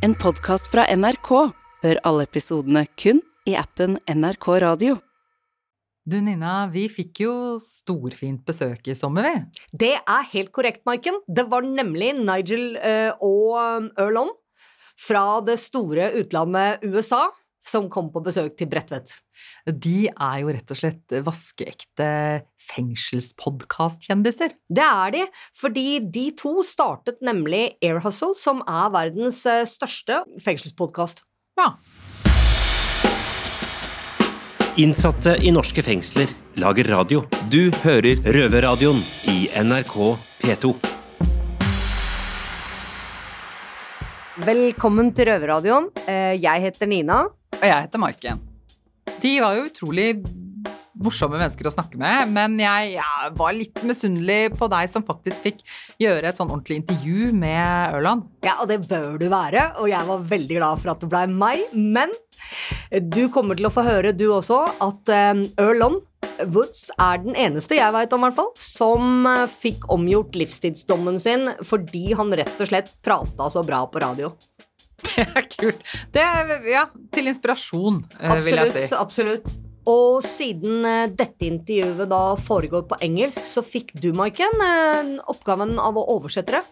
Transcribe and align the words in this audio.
En 0.00 0.14
podkast 0.16 0.70
fra 0.72 0.86
NRK. 0.96 1.28
Hør 1.84 1.98
alle 2.08 2.24
episodene 2.24 2.86
kun 2.96 3.18
i 3.44 3.52
appen 3.60 3.98
NRK 4.08 4.46
Radio. 4.64 4.94
Du 6.08 6.16
Nina, 6.24 6.70
vi 6.72 6.86
fikk 6.88 7.20
jo 7.20 7.34
storfint 7.60 8.40
besøk 8.48 8.88
i 8.88 8.96
sommer, 8.96 9.28
vi. 9.28 9.66
Det 9.76 9.92
er 10.00 10.30
helt 10.32 10.54
korrekt, 10.56 10.86
Maiken. 10.88 11.20
Det 11.28 11.44
var 11.52 11.68
nemlig 11.68 12.14
Nigel 12.16 12.78
eh, 12.80 13.12
og 13.20 13.92
Erlon 14.00 14.32
fra 14.96 15.42
det 15.44 15.58
store 15.60 16.08
utlandet 16.22 16.80
USA 16.88 17.26
som 17.60 17.88
kom 17.92 18.08
på 18.12 18.22
besøk 18.24 18.56
til 18.58 18.68
Bredtvet. 18.70 19.18
De 19.66 20.08
er 20.08 20.36
jo 20.42 20.52
rett 20.52 20.72
og 20.72 20.80
slett 20.80 21.16
vaskeekte 21.26 22.10
fengselspodkastkjendiser. 22.70 24.56
Det 24.68 24.86
er 24.86 25.16
de, 25.16 25.24
fordi 25.56 25.88
de 26.00 26.26
to 26.38 26.60
startet 26.66 27.20
nemlig 27.24 27.76
Air 27.84 28.00
Hustle, 28.04 28.34
som 28.38 28.64
er 28.66 28.92
verdens 28.94 29.44
eh, 29.48 29.66
største 29.68 30.22
fengselspodkast. 30.42 31.24
Ja. 31.60 31.74
Innsatte 34.80 35.34
i 35.44 35.50
norske 35.52 35.82
fengsler 35.84 36.30
lager 36.62 36.88
radio. 36.94 37.26
Du 37.52 37.68
hører 37.82 38.22
Røverradioen 38.24 39.02
i 39.28 39.42
NRK 39.60 39.98
P2. 40.40 40.99
Velkommen 44.40 45.10
til 45.16 45.28
Røverradioen. 45.28 45.90
Eh, 46.08 46.36
Jeg 46.40 46.62
heter 46.64 46.88
Nina. 46.88 47.22
Og 47.60 47.64
jeg 47.66 47.84
heter 47.86 48.00
Maiken. 48.00 48.40
De 49.20 49.32
var 49.42 49.56
jo 49.58 49.66
utrolig 49.68 50.14
morsomme 51.00 51.38
mennesker 51.40 51.64
å 51.68 51.72
snakke 51.72 51.96
med, 52.00 52.28
men 52.28 52.58
jeg, 52.60 52.90
jeg 52.98 53.30
var 53.38 53.54
litt 53.56 53.78
misunnelig 53.88 54.50
på 54.58 54.66
deg 54.68 54.88
som 54.92 55.04
faktisk 55.04 55.40
fikk 55.46 55.62
gjøre 56.00 56.28
et 56.28 56.36
sånn 56.40 56.50
ordentlig 56.52 56.82
intervju 56.82 57.30
med 57.36 57.94
Ørland. 57.96 58.26
Ja, 58.44 58.58
og 58.60 58.68
det 58.68 58.82
bør 58.88 59.16
du 59.20 59.24
være, 59.32 59.62
og 59.80 59.88
jeg 59.88 60.08
var 60.10 60.26
veldig 60.34 60.58
glad 60.58 60.82
for 60.82 60.92
at 60.92 61.00
det 61.00 61.08
ble 61.12 61.22
meg. 61.32 61.62
Men 61.72 62.12
du 63.12 63.22
kommer 63.32 63.56
til 63.56 63.68
å 63.70 63.72
få 63.72 63.84
høre, 63.86 64.12
du 64.12 64.26
også, 64.28 64.60
at 64.88 65.12
eh, 65.16 65.44
Erlon 65.60 66.00
Woods 66.48 66.88
er 66.98 67.20
den 67.24 67.36
eneste 67.38 67.78
jeg 67.78 67.94
vet 67.94 68.14
om, 68.16 68.24
hvert 68.24 68.36
fall, 68.36 68.50
som 68.56 69.26
eh, 69.28 69.46
fikk 69.50 69.88
omgjort 69.92 70.38
livstidsdommen 70.38 71.20
sin 71.22 71.50
fordi 71.66 72.12
han 72.18 72.32
rett 72.36 72.60
og 72.60 72.70
slett 72.70 72.94
prata 73.04 73.50
så 73.52 73.64
bra 73.66 73.84
på 73.90 74.02
radio. 74.02 74.32
Det 75.00 75.24
er 75.24 75.46
kult. 75.48 75.84
Det 76.12 76.22
er, 76.22 76.50
ja, 76.68 76.84
til 77.14 77.30
inspirasjon, 77.30 78.02
absolutt, 78.18 78.46
vil 78.46 78.58
jeg 78.60 78.88
si. 78.88 78.96
absolutt. 78.98 79.54
Og 79.88 80.20
siden 80.26 80.84
eh, 80.84 81.06
dette 81.08 81.48
intervjuet 81.48 82.10
da 82.10 82.20
foregår 82.38 82.84
på 82.90 82.98
engelsk, 83.06 83.46
så 83.48 83.64
fikk 83.64 83.94
du, 83.96 84.10
Maiken, 84.16 84.60
eh, 84.66 85.16
oppgaven 85.32 85.78
av 85.80 85.98
å 85.98 86.04
oversette 86.16 86.58
det. 86.58 86.62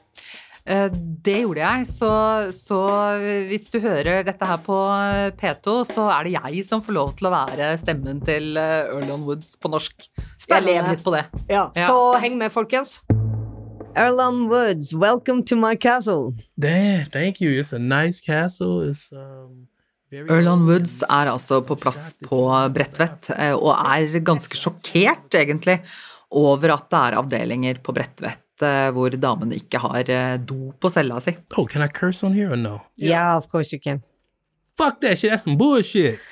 Eh, 0.68 0.88
Det 1.24 1.34
gjorde 1.42 1.60
jeg, 1.64 1.86
så, 1.90 2.10
så 2.54 2.78
hvis 3.48 3.66
du 3.72 3.78
hører 3.82 4.22
dette 4.26 4.48
her 4.48 4.60
på 4.64 4.76
eh, 4.94 5.30
P2, 5.36 5.78
så 5.88 6.06
er 6.14 6.28
det 6.28 6.34
jeg 6.36 6.64
som 6.68 6.82
får 6.84 6.96
lov 6.96 7.14
til 7.18 7.28
å 7.28 7.32
være 7.34 7.72
stemmen 7.80 8.20
til 8.24 8.56
eh, 8.60 8.90
Erlon 8.92 9.24
Woods 9.28 9.56
på 9.60 9.70
norsk. 9.72 10.08
Jeg 10.48 10.64
lever 10.64 10.92
litt 10.94 11.04
på 11.04 11.14
det. 11.16 11.24
Ja, 11.48 11.68
Ja. 11.76 11.86
Så 11.88 11.98
heng 12.22 12.38
med, 12.40 12.52
folkens. 12.54 13.00
Erlon 13.98 14.44
Woods, 14.52 14.92
welcome 14.94 15.42
to 15.44 15.56
my 15.58 15.74
castle. 15.74 16.34
Damn, 16.60 17.06
thank 17.10 17.40
you. 17.40 17.58
It's 17.60 17.72
a 17.72 17.78
nice 17.80 18.20
castle. 18.20 18.84
It's 18.88 19.08
um 19.12 19.66
very 20.10 20.28
Erland 20.38 20.68
Woods 20.68 21.02
er 21.04 21.28
altså 21.28 21.60
på 21.66 21.76
plass 21.76 22.14
på 22.24 22.38
Bredtvet, 22.72 23.28
eh, 23.36 23.54
og 23.56 23.74
er 23.76 24.20
ganske 24.24 24.56
sjokkert, 24.56 25.28
egentlig, 25.36 25.80
over 26.32 26.72
at 26.76 26.86
det 26.92 27.00
er 27.00 27.16
avdelinger 27.20 27.80
på 27.84 27.92
Bredtvet 27.96 28.32
eh, 28.32 28.44
hvor 28.66 29.10
damene 29.14 29.54
ikke 29.58 29.78
har 29.82 30.10
eh, 30.10 30.38
do 30.40 30.72
på 30.80 30.90
cella 30.90 31.20
si. 31.22 31.36
Oh, 31.56 31.66
can 31.66 31.82
I 31.82 31.88
curse 31.88 32.26
on 32.26 32.34
here 32.34 32.52
or 32.52 32.56
no? 32.56 32.80
Yeah, 32.96 33.36
of 33.36 33.48
course 33.48 33.72
you 33.72 33.80
can. 33.80 34.02
Fuck 34.76 35.00
that 35.00 35.18
shit. 35.18 35.30
That's 35.30 35.44
some 35.44 35.56
bullshit. 35.56 36.18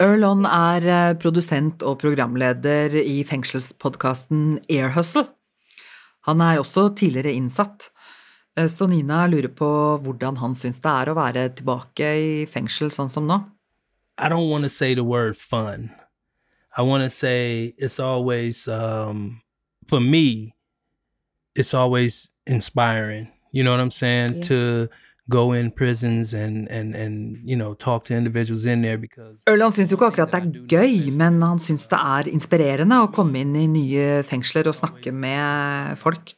Erlon 0.00 0.44
er 0.48 0.86
eh, 0.88 1.14
produsent 1.20 1.82
og 1.82 1.98
programleder 2.02 2.94
i 3.00 3.24
fengselspodkasten 3.24 4.60
Air 4.68 4.90
Hustle. 4.96 5.28
Han 6.28 6.40
er 6.40 6.58
også 6.60 6.88
tidligere 6.96 7.32
innsatt, 7.34 7.92
Eh, 8.56 8.66
så 8.66 8.86
Nina 8.86 9.26
lurer 9.26 9.48
på 9.48 9.68
hvordan 10.04 10.36
han 10.42 10.54
syns 10.56 10.80
det 10.84 10.92
er 10.92 11.10
å 11.10 11.16
være 11.16 11.48
tilbake 11.56 12.12
i 12.20 12.30
fengsel 12.50 12.92
sånn 12.92 13.10
som 13.12 13.28
nå. 13.28 13.40
I 14.20 14.28
don't 14.28 14.50
want 14.50 14.64
to 14.64 14.70
say 14.70 14.94
the 14.94 15.04
word 15.04 15.36
fun. 15.36 15.90
I 16.76 16.82
want 16.82 17.02
to 17.02 17.10
say 17.10 17.74
it's 17.76 18.00
always 18.00 18.68
um 18.68 19.42
for 19.86 20.00
me 20.00 20.54
it's 21.54 21.74
always 21.74 22.30
inspiring. 22.46 23.28
You 23.52 23.62
know 23.62 23.72
what 23.72 23.80
I'm 23.80 23.90
saying? 23.90 24.36
Yeah. 24.36 24.42
To 24.42 24.88
go 25.30 25.52
in 25.52 25.70
prisons 25.70 26.34
and 26.34 26.68
and 26.70 26.96
and 26.96 27.38
you 27.44 27.56
know 27.56 27.74
talk 27.74 28.04
to 28.04 28.14
individuals 28.14 28.64
in 28.64 28.82
there 28.82 28.98
because 28.98 29.42
Ørland 29.46 29.72
syns 29.76 29.92
jo 29.92 29.96
ikke 29.96 30.10
akkurat 30.10 30.32
det 30.32 30.40
er 30.40 30.66
gøy, 30.68 31.10
men 31.14 31.40
han 31.42 31.60
syns 31.62 31.86
det 31.92 31.98
er 31.98 32.30
inspirerende 32.32 32.98
å 33.04 33.10
komme 33.14 33.44
inn 33.44 33.54
i 33.56 33.68
nye 33.70 34.22
fengsler 34.26 34.68
og 34.68 34.78
snakke 34.78 35.12
med 35.12 35.98
folk. 36.00 36.34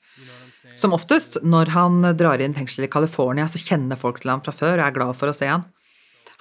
Som 0.76 0.94
oftest, 0.96 1.38
når 1.46 1.70
han 1.70 2.02
drar 2.18 2.42
inn 2.42 2.54
fengsel 2.56 2.88
i 2.88 2.90
California, 2.90 3.46
så 3.46 3.60
kjenner 3.62 3.98
folk 4.00 4.18
til 4.20 4.32
ham 4.32 4.42
fra 4.42 4.50
før 4.52 4.80
og 4.80 4.86
er 4.88 4.96
glad 4.96 5.14
for 5.14 5.30
å 5.30 5.36
se 5.36 5.46
han. 5.46 5.62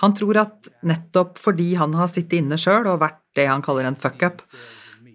Han 0.04 0.16
tror 0.18 0.42
at 0.42 0.68
nettopp 0.84 1.38
fordi 1.40 1.74
han 1.80 1.94
har 1.96 2.10
sittet 2.12 2.42
inne 2.42 2.60
sjøl 2.60 2.90
og 2.92 3.00
vært 3.06 3.22
det 3.38 3.48
han 3.48 3.64
kaller 3.64 3.88
en 3.88 3.98
fuck-up, 3.98 4.42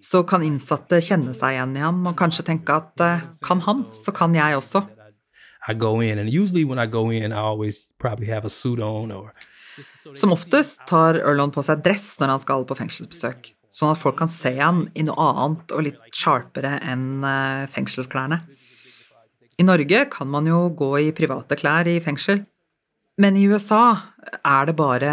så 0.01 0.23
kan 0.25 0.45
innsatte 0.47 1.01
kjenne 1.05 1.35
seg 1.37 1.57
igjen 1.57 1.75
i 1.77 1.83
ham 1.83 2.01
og 2.09 2.17
kanskje 2.17 2.47
tenke 2.47 2.77
at 2.81 3.05
eh, 3.05 3.27
kan 3.45 3.61
han, 3.67 3.85
så 3.93 4.15
kan 4.17 4.37
jeg 4.37 4.57
også. 4.57 4.87
Som 10.17 10.33
oftest 10.33 10.81
tar 10.89 11.19
Erlon 11.21 11.53
på 11.55 11.63
seg 11.67 11.83
dress 11.85 12.15
når 12.23 12.33
han 12.33 12.43
skal 12.43 12.65
på 12.67 12.79
fengselsbesøk, 12.79 13.51
sånn 13.69 13.93
at 13.93 14.01
folk 14.01 14.17
kan 14.23 14.31
se 14.33 14.55
han 14.57 14.87
i 14.97 15.05
noe 15.07 15.27
annet 15.43 15.75
og 15.75 15.85
litt 15.91 16.17
sharpere 16.17 16.79
enn 16.89 17.27
eh, 17.27 17.67
fengselsklærne. 17.75 18.41
I 19.59 19.67
Norge 19.67 20.07
kan 20.15 20.31
man 20.31 20.47
jo 20.47 20.69
gå 20.79 20.93
i 21.03 21.13
private 21.13 21.59
klær 21.59 21.91
i 21.91 21.99
fengsel, 22.01 22.47
men 23.19 23.37
i 23.37 23.47
USA 23.51 23.85
er 24.45 24.69
det 24.69 24.77
bare 24.79 25.13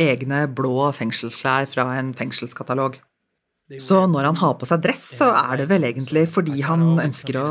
egne 0.00 0.46
blå 0.56 0.90
fengselsklær 0.96 1.68
fra 1.70 1.86
en 1.98 2.14
fengselskatalog. 2.16 2.98
Så 3.78 4.06
når 4.06 4.26
han 4.26 4.36
har 4.40 4.56
på 4.58 4.66
seg 4.66 4.82
dress, 4.82 5.02
så 5.20 5.28
er 5.30 5.60
det 5.60 5.68
vel 5.70 5.84
egentlig 5.86 6.24
fordi 6.32 6.62
han 6.66 6.98
ønsker 6.98 7.38
å 7.38 7.48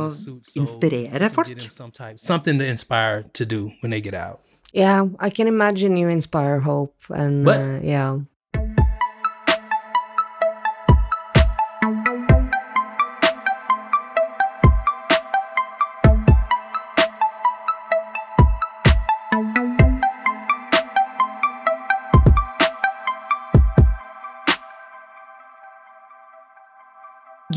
inspirere 0.60 1.30
folk. 1.32 1.70
Something 2.20 2.60
to 2.60 2.66
inspire 2.68 3.24
to 3.34 3.46
do 3.46 3.70
when 3.82 3.92
they 3.92 4.02
get 4.02 4.16
out. 4.16 4.42
Yeah, 4.74 5.08
I 5.20 5.30
can 5.30 5.48
imagine 5.48 5.98
you 5.98 6.10
inspire 6.10 6.60
hope 6.60 6.94
and 7.10 7.48
uh, 7.48 7.80
yeah. 7.82 8.20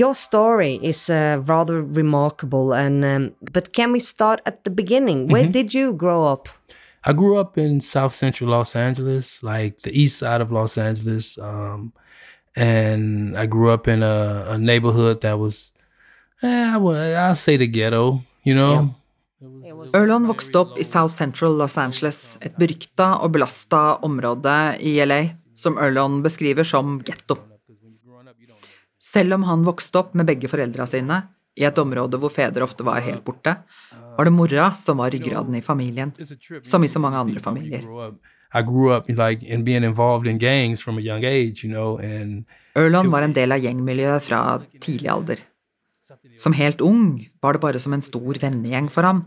Your 0.02 0.14
story 0.14 0.80
is 0.82 1.10
uh, 1.10 1.38
rather 1.46 1.80
remarkable, 1.80 2.74
and 2.74 3.04
um, 3.04 3.34
but 3.52 3.72
can 3.72 3.92
we 3.92 4.00
start 4.00 4.40
at 4.46 4.64
the 4.64 4.70
beginning? 4.70 5.28
Where 5.28 5.46
did 5.46 5.74
you 5.74 5.92
grow 5.92 6.24
up? 6.32 6.48
I 7.04 7.12
grew 7.12 7.38
up 7.38 7.56
in 7.56 7.80
South 7.80 8.12
Central 8.12 8.50
Los 8.50 8.74
Angeles, 8.74 9.42
like 9.42 9.82
the 9.82 9.92
east 10.02 10.18
side 10.18 10.40
of 10.40 10.50
Los 10.50 10.76
Angeles. 10.76 11.38
Um, 11.38 11.92
and 12.56 13.38
I 13.38 13.46
grew 13.46 13.70
up 13.70 13.86
in 13.86 14.02
a, 14.02 14.46
a 14.48 14.58
neighborhood 14.58 15.20
that 15.20 15.38
was, 15.38 15.72
eh, 16.42 16.74
I 16.74 16.76
would, 16.78 16.96
I'll 16.96 17.36
say 17.36 17.56
the 17.56 17.68
ghetto, 17.68 18.22
you 18.42 18.54
know? 18.54 18.94
Erlon 19.94 20.26
vokste 20.26 20.58
opp 20.58 20.78
i 20.78 20.84
South 20.84 21.14
Central 21.14 21.54
Los 21.58 21.78
Angeles, 21.78 22.38
et 22.42 22.58
berykta 22.58 23.20
og 23.22 23.36
belasta 23.38 24.02
område 24.02 24.58
i 24.82 24.98
LA, 25.06 25.22
som 25.54 25.78
Erlon 25.78 26.22
beskriver 26.26 26.66
som 26.66 26.98
getto. 27.06 27.51
Selv 29.12 29.36
om 29.36 29.44
han 29.44 29.64
vokste 29.66 30.00
opp 30.00 30.14
med 30.16 30.28
begge 30.30 30.48
foreldra 30.48 30.86
sine, 30.88 31.22
i 31.52 31.66
et 31.68 31.78
område 31.78 32.16
hvor 32.16 32.32
fedre 32.32 32.64
ofte 32.64 32.84
var 32.86 33.02
helt 33.04 33.24
borte, 33.26 33.58
var 34.16 34.28
det 34.28 34.32
mora 34.32 34.70
som 34.78 35.00
var 35.02 35.12
ryggraden 35.12 35.56
i 35.58 35.64
familien, 35.64 36.12
som 36.64 36.84
i 36.84 36.88
så 36.88 37.00
mange 37.02 37.20
andre 37.20 37.42
familier. 37.44 37.84
Erlon 42.76 43.10
var 43.12 43.26
en 43.26 43.36
del 43.36 43.52
av 43.52 43.64
gjengmiljøet 43.64 44.24
fra 44.24 44.40
tidlig 44.80 45.12
alder. 45.12 45.44
Som 46.40 46.56
helt 46.56 46.80
ung 46.84 47.20
var 47.40 47.56
det 47.56 47.62
bare 47.62 47.80
som 47.80 47.92
en 47.96 48.04
stor 48.04 48.40
vennegjeng 48.40 48.88
for 48.92 49.08
ham. 49.08 49.24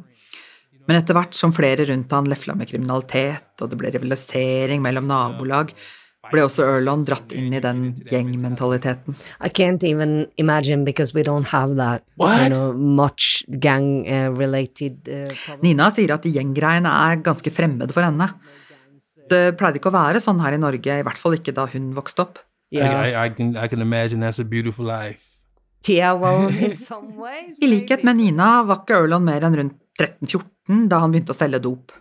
Men 0.86 1.00
etter 1.00 1.18
hvert 1.18 1.34
som 1.34 1.54
flere 1.56 1.88
rundt 1.90 2.14
han 2.14 2.28
lefla 2.30 2.54
med 2.58 2.70
kriminalitet, 2.70 3.56
og 3.62 3.72
det 3.72 3.78
ble 3.80 3.90
rivalisering 3.94 4.84
mellom 4.86 5.08
nabolag, 5.10 5.72
ble 6.32 6.46
også 6.46 6.66
Ørland 6.66 7.06
dratt 7.10 7.34
inn 7.36 7.54
i 7.54 7.62
den 7.64 7.94
gjengmentaliteten. 8.10 9.18
I 9.44 9.50
can't 9.50 9.84
even 9.88 10.26
imagine 10.42 10.86
because 10.86 11.16
we 11.16 11.24
don't 11.24 11.52
have 11.52 11.76
that 11.78 12.04
you 12.20 12.50
know, 12.50 12.74
much 12.74 13.44
gang 13.60 14.06
related 14.38 15.10
uh. 15.10 15.32
Nina 15.62 15.92
sier 15.94 16.16
at 16.18 16.26
gjenggreiene 16.26 16.90
er 16.90 17.22
ganske 17.26 17.54
fremmede 17.54 17.96
for 17.96 18.06
henne. 18.06 18.32
Det 19.30 19.56
pleide 19.58 19.82
ikke 19.82 19.90
å 19.90 19.98
være 19.98 20.22
sånn 20.22 20.42
her 20.44 20.54
i 20.54 20.62
Norge, 20.62 21.00
i 21.00 21.06
hvert 21.06 21.22
fall 21.22 21.38
ikke 21.38 21.56
da 21.56 21.66
hun 21.72 21.94
vokste 21.98 22.26
opp. 22.28 22.42
Yeah. 22.74 22.90
I, 22.90 23.14
I, 23.14 23.26
I 23.26 23.30
can 23.30 23.56
I 23.58 23.68
can 23.68 23.82
imagine 23.82 24.20
that's 24.20 24.40
a 24.40 24.46
beautiful 24.46 24.86
life. 24.86 25.36
yeah, 25.90 26.14
well, 26.14 26.48
in 26.66 26.76
some 26.76 27.16
ways. 27.16 27.58
I 27.62 27.68
likhet 27.68 28.04
med 28.04 28.18
Nina 28.18 28.64
var 28.64 28.84
ikke 28.84 29.04
Ørland 29.06 29.28
mer 29.28 29.46
enn 29.46 29.58
rundt 29.60 29.78
13-14 30.00 30.88
da 30.92 31.00
han 31.04 31.14
begynte 31.14 31.36
å 31.36 31.38
selge 31.38 31.62
dop. 31.64 31.94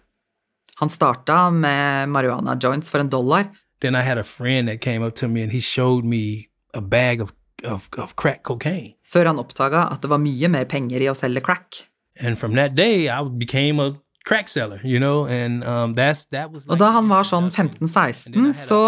Han 0.81 0.91
starta 0.91 1.51
med 1.55 2.11
marihuana 2.11 2.57
joints 2.61 2.91
for 2.91 3.03
en 3.03 3.11
dollar, 3.13 3.47
Then 3.81 3.95
I 3.95 4.03
had 4.03 4.19
a 4.19 4.25
friend 4.25 4.69
that 4.69 4.81
came 4.81 5.03
up 5.03 5.15
to 5.17 5.29
me 5.29 5.43
and 5.43 5.53
he 5.53 5.61
showed 5.61 6.05
me 6.05 6.49
a 6.75 6.81
bag 6.81 7.21
of, 7.21 7.33
of, 7.65 7.89
of 7.99 8.17
crack 8.17 8.43
cocaine. 8.43 8.95
før 9.05 9.27
han 9.27 9.39
oppdaga 9.39 9.89
at 9.93 10.03
det 10.03 10.11
var 10.11 10.19
mye 10.23 10.49
mer 10.49 10.65
penger 10.65 11.03
i 11.03 11.11
å 11.11 11.15
selge 11.19 11.43
crack. 11.45 11.85
And 12.21 12.39
from 12.39 12.55
that 12.55 12.75
day, 12.75 13.09
I 13.09 13.23
became 13.25 13.81
a 13.81 13.95
crack 14.25 14.49
seller, 14.49 14.81
you 14.83 14.99
know, 14.99 15.27
and 15.27 15.63
um, 15.65 15.95
that's 15.95 16.27
that 16.27 16.51
was. 16.51 16.65
Og 16.67 16.71
like 16.71 16.79
da 16.79 16.91
han 16.97 17.09
var 17.09 17.27
sånn 17.29 17.51
And 17.51 17.53
then 17.53 17.67
I 17.69 18.13
15-16, 18.13 18.53
så 18.57 18.81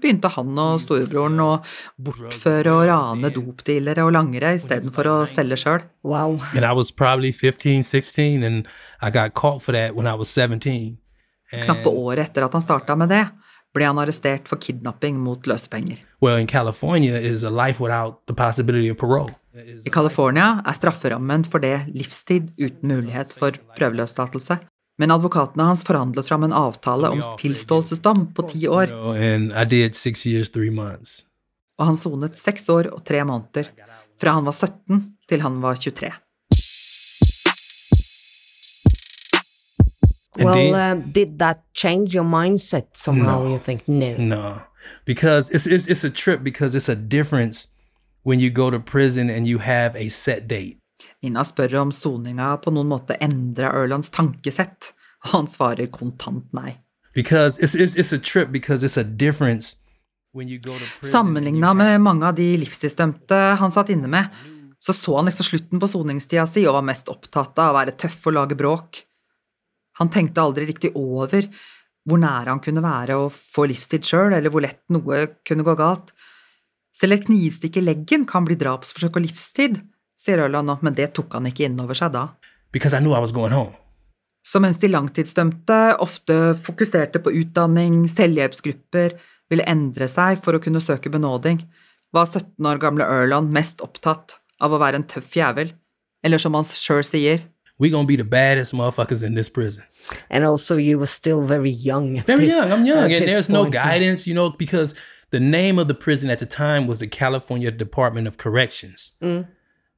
begynte 0.00 0.30
han 0.32 0.58
og 0.58 0.80
storebroren 0.80 1.40
å 1.44 1.50
bortføre 2.00 2.72
og 2.72 2.86
rane 2.88 3.30
dopdealere 3.34 4.06
og 4.06 4.14
langere 4.16 4.54
istedenfor 4.56 5.10
å 5.10 5.16
selge 5.30 5.60
sjøl. 5.60 5.84
Wow. 6.02 6.38
And 6.54 6.64
I 6.64 6.72
was 6.72 6.90
probably 6.90 7.32
15, 7.32 7.82
16, 7.82 8.42
and 8.42 8.66
I 9.02 9.10
got 9.10 9.34
caught 9.34 9.62
for 9.62 9.72
that 9.72 9.94
when 9.94 10.06
I 10.06 10.14
was 10.14 10.30
17. 10.30 10.98
And, 11.52 11.66
Knappe 11.66 11.90
året 11.90 12.30
etter 12.30 12.46
at 12.46 12.52
han 12.56 12.62
starta 12.64 12.96
med 12.96 13.12
det, 13.12 13.26
ble 13.74 13.86
han 13.88 13.98
arrestert 14.00 14.48
for 14.50 14.60
kidnapping 14.62 15.18
mot 15.20 15.46
løsepenger. 15.50 16.02
well. 19.10 19.30
I 19.86 19.90
California 19.90 20.62
er 20.66 20.74
strafferammen 20.74 21.44
for 21.46 21.62
det 21.62 21.86
livstid 21.94 22.54
uten 22.58 22.90
mulighet 22.90 23.34
for 23.34 23.54
prøveløslatelse. 23.78 24.58
Men 24.98 25.10
advokatene 25.10 25.66
hans 25.66 25.82
forhandlet 25.86 26.26
fram 26.26 26.46
en 26.46 26.54
avtale 26.54 27.10
om 27.10 27.22
tilståelsesdom 27.40 28.28
på 28.34 28.46
ti 28.52 28.66
år, 28.70 28.92
og 31.74 31.86
han 31.88 31.98
sonet 31.98 32.38
seks 32.38 32.68
år 32.70 32.90
og 32.94 33.02
tre 33.06 33.24
måneder, 33.26 33.72
fra 34.20 34.36
han 34.36 34.46
var 34.46 34.54
17 34.54 35.02
til 35.26 35.42
han 35.42 35.58
var 35.64 35.80
23. 35.82 36.12
well, 40.38 40.54
then- 40.54 40.74
uh, 40.74 41.02
did 41.12 41.38
that 41.38 41.62
change 41.72 42.14
your 42.14 42.24
mindset 42.24 42.86
somehow? 42.94 43.42
No. 43.44 43.50
You 43.52 43.58
think 43.58 43.86
no? 43.88 44.16
No, 44.18 44.60
because 45.04 45.50
it's, 45.50 45.66
it's 45.66 45.86
it's 45.88 46.04
a 46.04 46.10
trip 46.10 46.42
because 46.42 46.74
it's 46.74 46.88
a 46.88 46.94
difference 46.96 47.68
when 48.24 48.40
you 48.40 48.50
go 48.50 48.70
to 48.70 48.80
prison 48.80 49.30
and 49.30 49.46
you 49.46 49.58
have 49.58 49.94
a 49.96 50.08
set 50.08 50.48
date. 50.48 50.78
Nina 51.22 51.44
spør 51.44 51.74
om 51.80 51.92
soninga 51.92 52.56
på 52.64 52.70
noen 52.72 52.88
måte 52.88 53.16
endra 53.20 53.70
Ørlands 53.72 54.10
tankesett, 54.12 54.92
og 55.24 55.30
han 55.38 55.46
svarer 55.48 55.86
kontant 55.92 56.44
nei. 56.52 56.74
Because 57.14 57.58
it's, 57.62 57.74
it's 57.74 57.96
it's 57.96 58.12
a 58.12 58.18
trip 58.18 58.50
because 58.52 58.82
it's 58.82 58.96
a 59.00 59.04
difference 59.04 59.76
when 60.32 60.48
you 60.48 60.58
go 60.58 60.72
to 60.72 60.84
prison. 60.98 61.10
Sammenligna 61.12 61.72
med 61.74 62.00
mange 62.00 62.26
av 62.26 62.34
de 62.34 62.56
livstidsdømte 62.58 63.38
han 63.60 63.70
satt 63.70 63.88
inne 63.94 64.08
med, 64.10 64.28
så 64.82 64.92
så 64.92 65.16
han 65.16 65.28
liksom 65.30 65.46
slutten 65.46 65.80
på 65.80 65.88
soningstida 65.88 66.44
si 66.46 66.66
og 66.66 66.74
var 66.74 66.82
mest 66.90 67.08
opptatt 67.08 67.56
av 67.62 67.70
å 67.72 67.78
være 67.78 67.94
tøff 67.96 68.18
og 68.28 68.34
lage 68.36 68.58
bråk. 68.58 69.04
Han 70.00 70.10
tenkte 70.12 70.42
aldri 70.42 70.68
riktig 70.68 70.92
over 70.98 71.48
hvor 72.04 72.20
nære 72.20 72.52
han 72.52 72.60
kunne 72.60 72.84
være 72.84 73.16
å 73.16 73.30
få 73.32 73.64
livstid 73.70 74.04
sjøl, 74.04 74.34
eller 74.36 74.52
hvor 74.52 74.64
lett 74.64 74.82
noe 74.92 75.22
kunne 75.46 75.64
gå 75.64 75.74
galt. 75.78 76.10
Selv 76.94 77.16
et 77.16 77.24
knivstikk 77.26 77.78
i 77.80 77.84
leggen 77.84 78.26
kan 78.28 78.44
bli 78.44 78.58
drapsforsøk 78.60 79.16
og 79.16 79.24
livstid, 79.24 79.78
sier 80.20 80.42
Ørland 80.44 80.68
nå, 80.68 80.76
men 80.84 80.96
det 80.98 81.14
tok 81.16 81.32
han 81.38 81.48
ikke 81.48 81.64
inn 81.66 81.80
over 81.80 81.96
seg 81.96 82.12
da. 82.12 82.28
because 82.74 82.92
I 82.92 83.00
knew 83.00 83.14
I 83.14 83.20
was 83.20 83.32
going 83.32 83.52
home. 83.52 83.72
Så 84.46 84.60
mens 84.60 84.78
de 84.82 84.90
langtidsdømte 84.90 85.96
ofte 86.04 86.34
fokuserte 86.66 87.20
på 87.22 87.32
utdanning, 87.40 88.02
selvhjelpsgrupper, 88.12 89.14
ville 89.48 89.64
endre 89.70 90.08
seg 90.10 90.40
for 90.44 90.56
å 90.56 90.60
kunne 90.60 90.82
søke 90.84 91.12
benåding, 91.12 91.62
var 92.12 92.28
17 92.28 92.68
år 92.68 92.80
gamle 92.82 93.06
Ørland 93.08 93.54
mest 93.54 93.80
opptatt 93.84 94.36
av 94.60 94.74
å 94.74 94.80
være 94.82 95.00
en 95.00 95.06
tøff 95.08 95.32
jævel, 95.38 95.72
eller 96.24 96.42
som 96.42 96.56
han 96.58 96.66
sjøl 96.66 97.04
sier, 97.06 97.40
We 97.84 97.90
gonna 97.90 98.06
be 98.06 98.16
the 98.16 98.24
baddest 98.24 98.72
motherfuckers 98.72 99.22
in 99.22 99.34
this 99.34 99.50
prison. 99.50 99.84
And 100.30 100.42
also, 100.44 100.78
you 100.78 100.98
were 100.98 101.06
still 101.06 101.42
very 101.42 101.70
young. 101.70 102.22
Very 102.22 102.46
this- 102.46 102.54
young. 102.54 102.72
I'm 102.72 102.86
young, 102.86 103.12
and 103.12 103.28
there's 103.28 103.50
no 103.50 103.64
guidance, 103.66 104.26
you 104.26 104.34
know, 104.34 104.48
because 104.56 104.94
the 105.30 105.38
name 105.38 105.78
of 105.78 105.86
the 105.88 105.94
prison 105.94 106.30
at 106.30 106.38
the 106.38 106.46
time 106.46 106.86
was 106.86 106.98
the 107.00 107.06
California 107.06 107.70
Department 107.70 108.26
of 108.26 108.38
Corrections. 108.38 109.12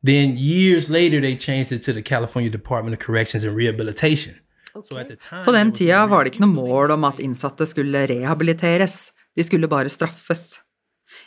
Then 0.02 0.36
years 0.36 0.90
later, 0.90 1.20
they 1.20 1.36
changed 1.36 1.70
it 1.70 1.84
to 1.84 1.92
the 1.92 2.02
California 2.02 2.50
Department 2.50 2.96
of 2.96 3.06
Corrections 3.06 3.44
and 3.44 3.56
Rehabilitation. 3.56 4.34
So 4.82 4.96
time, 5.04 5.44
På 5.44 5.52
den 5.52 5.72
tida 5.72 6.06
var 6.06 6.24
det 6.24 6.34
ikke 6.34 6.42
noe 6.44 6.52
mål 6.52 6.90
om 6.90 7.04
at 7.04 7.20
innsatte 7.22 7.66
skulle 7.66 8.02
rehabiliteres, 8.10 9.12
de 9.36 9.44
skulle 9.44 9.68
bare 9.68 9.88
straffes. 9.88 10.58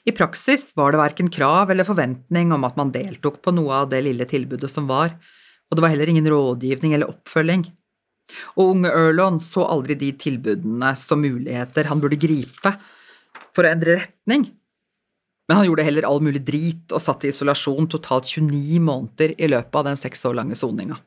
I 0.05 0.11
praksis 0.11 0.73
var 0.75 0.91
det 0.91 0.99
verken 0.99 1.31
krav 1.33 1.71
eller 1.71 1.87
forventning 1.87 2.51
om 2.53 2.67
at 2.67 2.77
man 2.77 2.91
deltok 2.91 3.41
på 3.41 3.55
noe 3.55 3.83
av 3.83 3.89
det 3.89 4.03
lille 4.05 4.27
tilbudet 4.29 4.69
som 4.69 4.85
var, 4.91 5.15
og 5.69 5.77
det 5.77 5.85
var 5.85 5.93
heller 5.93 6.09
ingen 6.09 6.29
rådgivning 6.29 6.95
eller 6.97 7.11
oppfølging. 7.11 7.67
Og 8.57 8.75
unge 8.75 8.91
Erlon 8.93 9.39
så 9.41 9.65
aldri 9.65 9.97
de 9.97 10.11
tilbudene 10.17 10.93
som 10.97 11.21
muligheter 11.21 11.89
han 11.89 12.01
burde 12.01 12.19
gripe 12.21 12.73
for 13.55 13.65
å 13.65 13.71
endre 13.71 13.99
retning. 14.01 14.47
Men 15.49 15.57
han 15.57 15.65
gjorde 15.65 15.85
heller 15.85 16.05
all 16.05 16.21
mulig 16.21 16.43
drit 16.45 16.93
og 16.93 17.01
satt 17.01 17.25
i 17.25 17.31
isolasjon 17.33 17.89
totalt 17.89 18.29
29 18.29 18.81
måneder 18.85 19.33
i 19.37 19.49
løpet 19.49 19.79
av 19.81 19.87
den 19.89 19.97
seks 19.97 20.25
år 20.29 20.37
lange 20.37 20.57
soninga. 20.57 20.99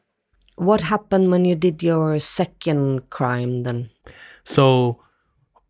What 0.58 0.82
happened 0.90 1.30
when 1.30 1.46
you 1.46 1.54
did 1.54 1.82
your 1.82 2.18
second 2.18 3.08
crime 3.08 3.62
then? 3.62 3.88
So 4.44 4.98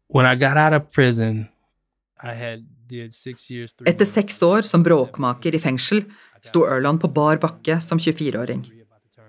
when 0.09 0.27
I 0.27 0.35
got 0.37 0.57
out 0.57 0.73
of 0.73 0.91
prison, 0.91 1.49
I 2.23 2.35
had 2.35 2.65
did 2.89 3.13
six 3.15 3.51
years. 3.51 3.73
Three 3.73 3.89
Etter 3.93 4.09
seks 4.09 4.43
år 4.43 4.63
som 4.63 4.83
bråkmaker 4.83 5.55
i 5.55 5.61
fengsel 5.61 6.05
sto 6.43 6.65
Erland 6.67 7.01
på 7.01 7.13
bar 7.13 7.39
bakke 7.43 7.79
som 7.81 8.01
24-åring, 8.01 8.65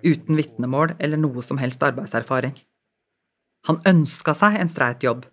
uten 0.03 0.37
vitnemål 0.39 0.95
eller 0.99 1.19
noe 1.19 1.43
som 1.45 1.59
helst 1.61 1.83
arbeidserfaring. 1.83 2.55
Han 3.67 3.79
ønska 3.87 4.35
seg 4.35 4.59
en 4.59 4.71
streit 4.71 5.03
jobb, 5.05 5.25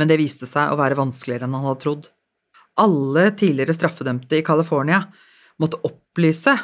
men 0.00 0.08
det 0.08 0.20
viste 0.20 0.48
seg 0.48 0.72
å 0.72 0.78
være 0.80 0.96
vanskeligere 0.98 1.44
enn 1.48 1.56
han 1.58 1.66
hadde 1.68 1.82
trodd. 1.84 2.06
Alle 2.80 3.30
tidligere 3.36 3.76
straffedømte 3.76 4.38
i 4.38 4.44
California 4.46 5.02
måtte 5.60 5.80
opplyse 5.84 6.54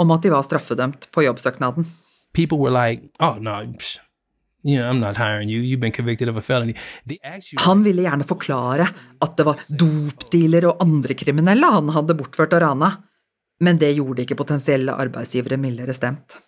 om 0.00 0.14
at 0.14 0.24
de 0.24 0.32
var 0.32 0.46
straffedømt 0.46 1.10
på 1.12 1.26
jobbsøknaden. 1.26 1.84
People 2.32 2.58
were 2.58 2.72
like, 2.72 3.10
"Oh 3.20 3.36
no, 3.38 3.58
psh, 3.76 4.00
I'm 4.64 5.00
not 5.00 5.16
hiring 5.16 5.50
you. 5.50 5.60
You've 5.60 5.80
been 5.80 5.92
convicted 5.92 6.28
of 6.28 6.36
a 6.36 6.40
felony." 6.40 6.74
They. 7.06 7.18
Han 7.58 7.82
ville 7.82 8.02
gjerne 8.02 8.24
forklare 8.24 8.88
at 9.20 9.36
det 9.36 9.44
var 9.44 9.60
dopdealere 9.68 10.72
og 10.72 10.80
andre 10.80 11.14
kriminelle 11.14 11.66
han 11.66 11.88
hadde 11.88 12.16
bortført 12.16 12.54
og 12.54 12.62
rana, 12.62 13.02
men 13.60 13.76
det 13.76 13.96
gjorde 13.96 14.24
ikke 14.24 14.38
potensielle 14.38 14.96
arbeidsgivere 14.96 15.60
mildere 15.60 15.92
stemt. 15.92 16.38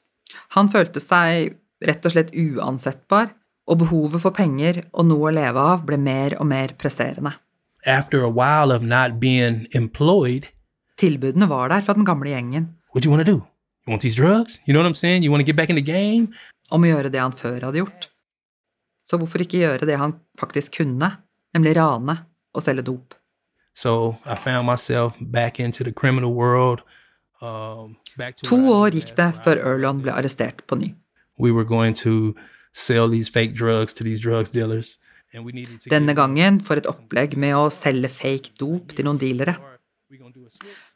Han 0.56 0.70
følte 0.72 1.02
seg 1.02 1.56
rett 1.84 2.06
og 2.06 2.14
slett 2.14 2.34
uansettbar, 2.34 3.32
og 3.64 3.80
behovet 3.80 4.20
for 4.20 4.34
penger 4.36 4.82
og 4.92 5.08
noe 5.08 5.30
å 5.30 5.34
leve 5.34 5.60
av 5.72 5.84
ble 5.88 5.96
mer 6.00 6.36
og 6.40 6.48
mer 6.50 6.74
presserende. 6.80 7.32
employed, 9.74 10.46
Tilbudene 10.96 11.48
var 11.50 11.68
der 11.72 11.82
fra 11.82 11.94
den 11.96 12.06
gamle 12.06 12.30
gjengen 12.30 12.70
you? 12.94 13.12
You? 13.26 13.44
You 14.66 14.72
know 14.72 14.82
om 16.70 16.84
å 16.84 16.88
gjøre 16.88 17.10
det 17.12 17.20
han 17.20 17.34
før 17.36 17.66
hadde 17.66 17.82
gjort. 17.82 18.08
Så 19.04 19.18
hvorfor 19.20 19.42
ikke 19.44 19.60
gjøre 19.60 19.88
det 19.88 19.98
han 20.00 20.14
faktisk 20.40 20.78
kunne, 20.78 21.10
nemlig 21.52 21.74
rane 21.76 22.16
og 22.54 22.64
selge 22.64 22.86
dop? 22.86 23.14
So 23.74 24.16
I 24.24 24.36
found 24.36 24.66
myself 24.66 25.18
back 25.20 25.60
into 25.60 25.84
the 25.84 25.92
criminal 25.92 26.32
world. 26.32 26.80
Back 28.18 28.42
to 28.42 28.58
år 28.72 28.94
gikk 28.96 29.14
det 29.18 29.30
før 29.44 29.60
Erlon 29.60 30.02
ble 30.04 30.14
arrestert 30.14 30.62
på 30.70 30.78
ny. 30.80 30.94
we 31.36 31.50
were 31.50 31.64
going 31.64 31.94
to 31.94 32.34
sell 32.72 33.08
these 33.10 33.28
fake 33.28 33.54
drugs 33.54 33.92
to 33.94 34.04
these 34.04 34.20
drugs 34.20 34.50
dealers, 34.50 34.98
and 35.32 35.44
we 35.44 35.52
needed 35.52 35.80
to. 35.80 35.90
Denne 35.90 36.14
gangen 36.14 36.60
for 36.60 36.78
et 36.78 36.86
opplegg 36.86 37.36
med 37.36 37.56
å 37.56 37.68
selge 37.74 38.10
fake 38.12 38.54
dop 38.58 38.94
til 38.94 39.08
noen 39.08 39.20
dealere. 39.20 39.56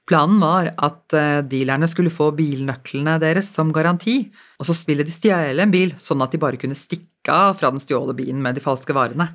Planen 0.08 0.38
var 0.40 0.70
at 0.72 1.12
eh, 1.16 1.40
dealerne 1.44 1.88
skulle 1.90 2.12
få 2.12 2.30
bilnøklene 2.36 3.18
deres 3.20 3.50
som 3.52 3.72
garanti, 3.74 4.30
og 4.56 4.68
så 4.68 4.76
ville 4.88 5.04
de 5.04 5.12
stjele 5.12 5.66
en 5.66 5.74
bil, 5.74 5.92
sånn 6.00 6.22
at 6.24 6.32
de 6.32 6.40
bare 6.40 6.60
kunne 6.60 6.78
stikke 6.78 7.34
av 7.34 7.58
fra 7.58 7.68
den 7.74 7.82
stjålne 7.82 8.14
bilen 8.16 8.40
med 8.40 8.56
de 8.56 8.62
falske 8.64 8.94
varene. 8.96 9.26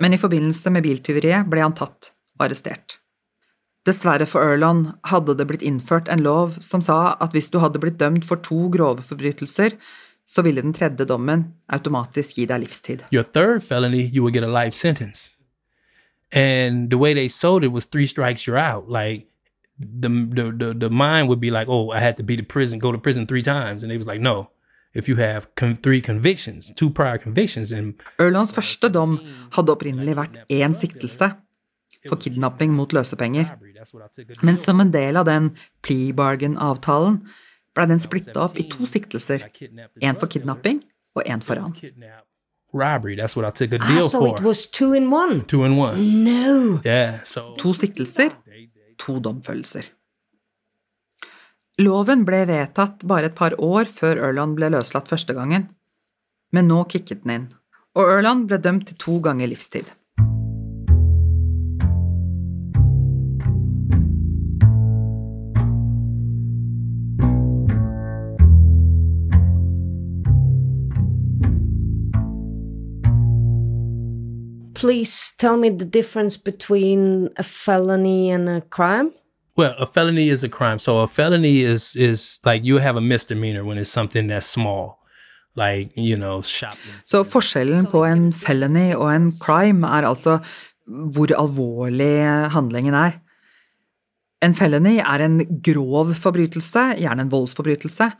Men 0.00 0.16
i 0.16 0.22
forbindelse 0.24 0.72
med 0.74 0.86
biltyveriet 0.88 1.46
ble 1.52 1.62
han 1.62 1.76
tatt 1.76 2.10
og 2.40 2.48
arrestert. 2.48 2.98
Dessverre 3.88 4.26
for 4.28 4.44
Erlon 4.44 4.92
hadde 5.08 5.34
det 5.38 5.46
blitt 5.48 5.64
innført 5.64 6.08
en 6.12 6.20
lov 6.20 6.58
som 6.60 6.82
sa 6.84 7.16
at 7.20 7.32
hvis 7.32 7.48
du 7.50 7.58
hadde 7.62 7.80
blitt 7.80 7.98
dømt 8.00 8.26
for 8.28 8.36
to 8.44 8.68
grove 8.68 9.00
forbrytelser, 9.02 9.78
så 10.28 10.42
ville 10.42 10.62
den 10.62 10.74
tredje 10.76 11.06
dommen 11.08 11.54
automatisk 11.72 12.36
gi 12.38 12.46
deg 12.46 12.60
livstid. 12.62 13.02
Your 13.10 13.24
third 13.24 13.64
felony, 13.64 14.04
you 14.04 14.22
would 14.22 14.34
get 14.34 14.44
a 14.44 14.52
life 14.52 14.76
sentence. 14.76 15.34
And 16.32 16.90
the 16.90 16.98
way 16.98 17.14
they 17.14 17.28
sold 17.28 17.64
it 17.64 17.72
was 17.72 17.86
three 17.86 18.06
strikes, 18.06 18.46
you're 18.46 18.58
out. 18.58 18.88
Like 18.88 19.26
the 19.78 20.08
the 20.08 20.52
the, 20.52 20.74
the 20.74 20.90
mind 20.90 21.28
would 21.28 21.40
be 21.40 21.50
like, 21.50 21.68
oh, 21.68 21.90
I 21.90 21.98
had 21.98 22.16
to 22.18 22.22
be 22.22 22.36
to 22.36 22.44
prison, 22.44 22.78
go 22.78 22.92
to 22.92 22.98
prison 22.98 23.26
three 23.26 23.42
times, 23.42 23.82
and 23.82 23.90
they 23.90 23.96
was 23.96 24.06
like, 24.06 24.20
no. 24.20 24.50
If 24.92 25.08
you 25.08 25.16
have 25.16 25.46
three 25.82 26.00
convictions, 26.00 26.72
two 26.74 26.90
prior 26.90 27.16
convictions, 27.16 27.72
and 27.72 27.94
Erlands 28.18 28.52
første 28.52 28.88
dom 28.90 29.20
hadde 29.54 29.70
opprinnelig 29.70 30.16
vært 30.18 30.38
én 30.50 30.74
siktelse 30.74 31.30
for 32.08 32.16
kidnapping 32.18 32.74
mot 32.74 32.90
løsepenger. 32.92 33.52
Men 34.42 34.56
som 34.56 34.80
en 34.80 34.90
del 34.90 35.16
av 35.16 35.24
den 35.24 35.50
plea 35.82 36.12
bargain-avtalen 36.12 37.20
ble 37.74 37.86
den 37.86 37.98
splitta 38.02 38.40
opp 38.44 38.58
i 38.58 38.64
to 38.68 38.84
siktelser. 38.86 39.44
Én 40.02 40.18
for 40.18 40.26
kidnapping 40.26 40.82
og 41.16 41.24
én 41.24 41.42
for 41.42 41.56
ran. 41.56 41.72
robbery. 42.72 43.16
That's 43.16 43.34
what 43.36 43.44
I 43.44 43.50
took 43.50 43.72
a 43.72 43.82
Ah, 43.82 43.88
deal 43.88 44.08
so 44.08 44.20
for. 44.20 44.36
it 44.38 44.42
was 44.44 44.66
two 44.68 44.92
in 44.94 45.10
one. 45.10 45.40
two 45.46 45.64
in 45.64 45.76
one. 45.76 45.96
No. 46.24 46.80
Yeah. 46.84 47.22
So 47.24 47.54
To 47.58 47.72
siktelser, 47.74 48.30
to 48.98 49.18
domfellelser. 49.20 49.86
Loven 51.80 52.24
ble 52.24 52.44
vedtatt 52.46 53.04
bare 53.08 53.30
et 53.30 53.34
par 53.38 53.54
år 53.58 53.88
før 53.88 54.20
Ørland 54.28 54.54
ble 54.58 54.68
løslatt 54.74 55.08
første 55.08 55.34
gangen, 55.34 55.68
men 56.52 56.68
nå 56.68 56.82
kicket 56.90 57.22
den 57.24 57.30
inn, 57.36 57.46
og 57.96 58.10
Ørland 58.18 58.46
ble 58.50 58.58
dømt 58.58 58.86
til 58.90 58.96
to 59.00 59.18
ganger 59.24 59.48
livstid. 59.48 59.88
Please 74.80 75.34
tell 75.36 75.56
me 75.58 75.68
the 75.68 75.84
difference 75.84 76.38
between 76.50 77.28
a 77.36 77.42
felony 77.42 78.30
and 78.30 78.48
a 78.48 78.60
crime. 78.76 79.12
Well, 79.56 79.74
a 79.78 79.86
felony 79.86 80.30
is 80.30 80.42
a 80.42 80.48
crime. 80.48 80.78
So 80.78 81.00
a 81.00 81.06
felony 81.06 81.60
is 81.72 81.94
is 81.96 82.40
like 82.44 82.64
you 82.64 82.78
have 82.78 82.96
a 82.96 83.00
misdemeanor 83.00 83.62
when 83.62 83.76
it's 83.76 83.92
something 83.92 84.28
that's 84.28 84.46
small, 84.46 84.98
like 85.54 85.92
you 85.96 86.16
know 86.16 86.40
shopping. 86.42 86.94
Så 87.04 87.24
forskjellen 87.24 87.86
på 87.92 88.04
en 88.04 88.32
felony 88.32 88.94
og 88.94 89.14
en 89.14 89.30
crime 89.40 89.86
er 89.86 90.08
altså 90.08 90.38
hvor 90.86 91.28
alvorlig 91.36 92.48
handlingen 92.56 92.94
er. 92.94 93.20
En 94.42 94.54
felony 94.54 94.96
er 94.96 95.26
en 95.26 95.40
grov 95.62 96.14
forbrytelse, 96.14 96.94
gjerne 96.96 97.26
en 97.26 97.32
voldsforbrytelse, 97.32 98.10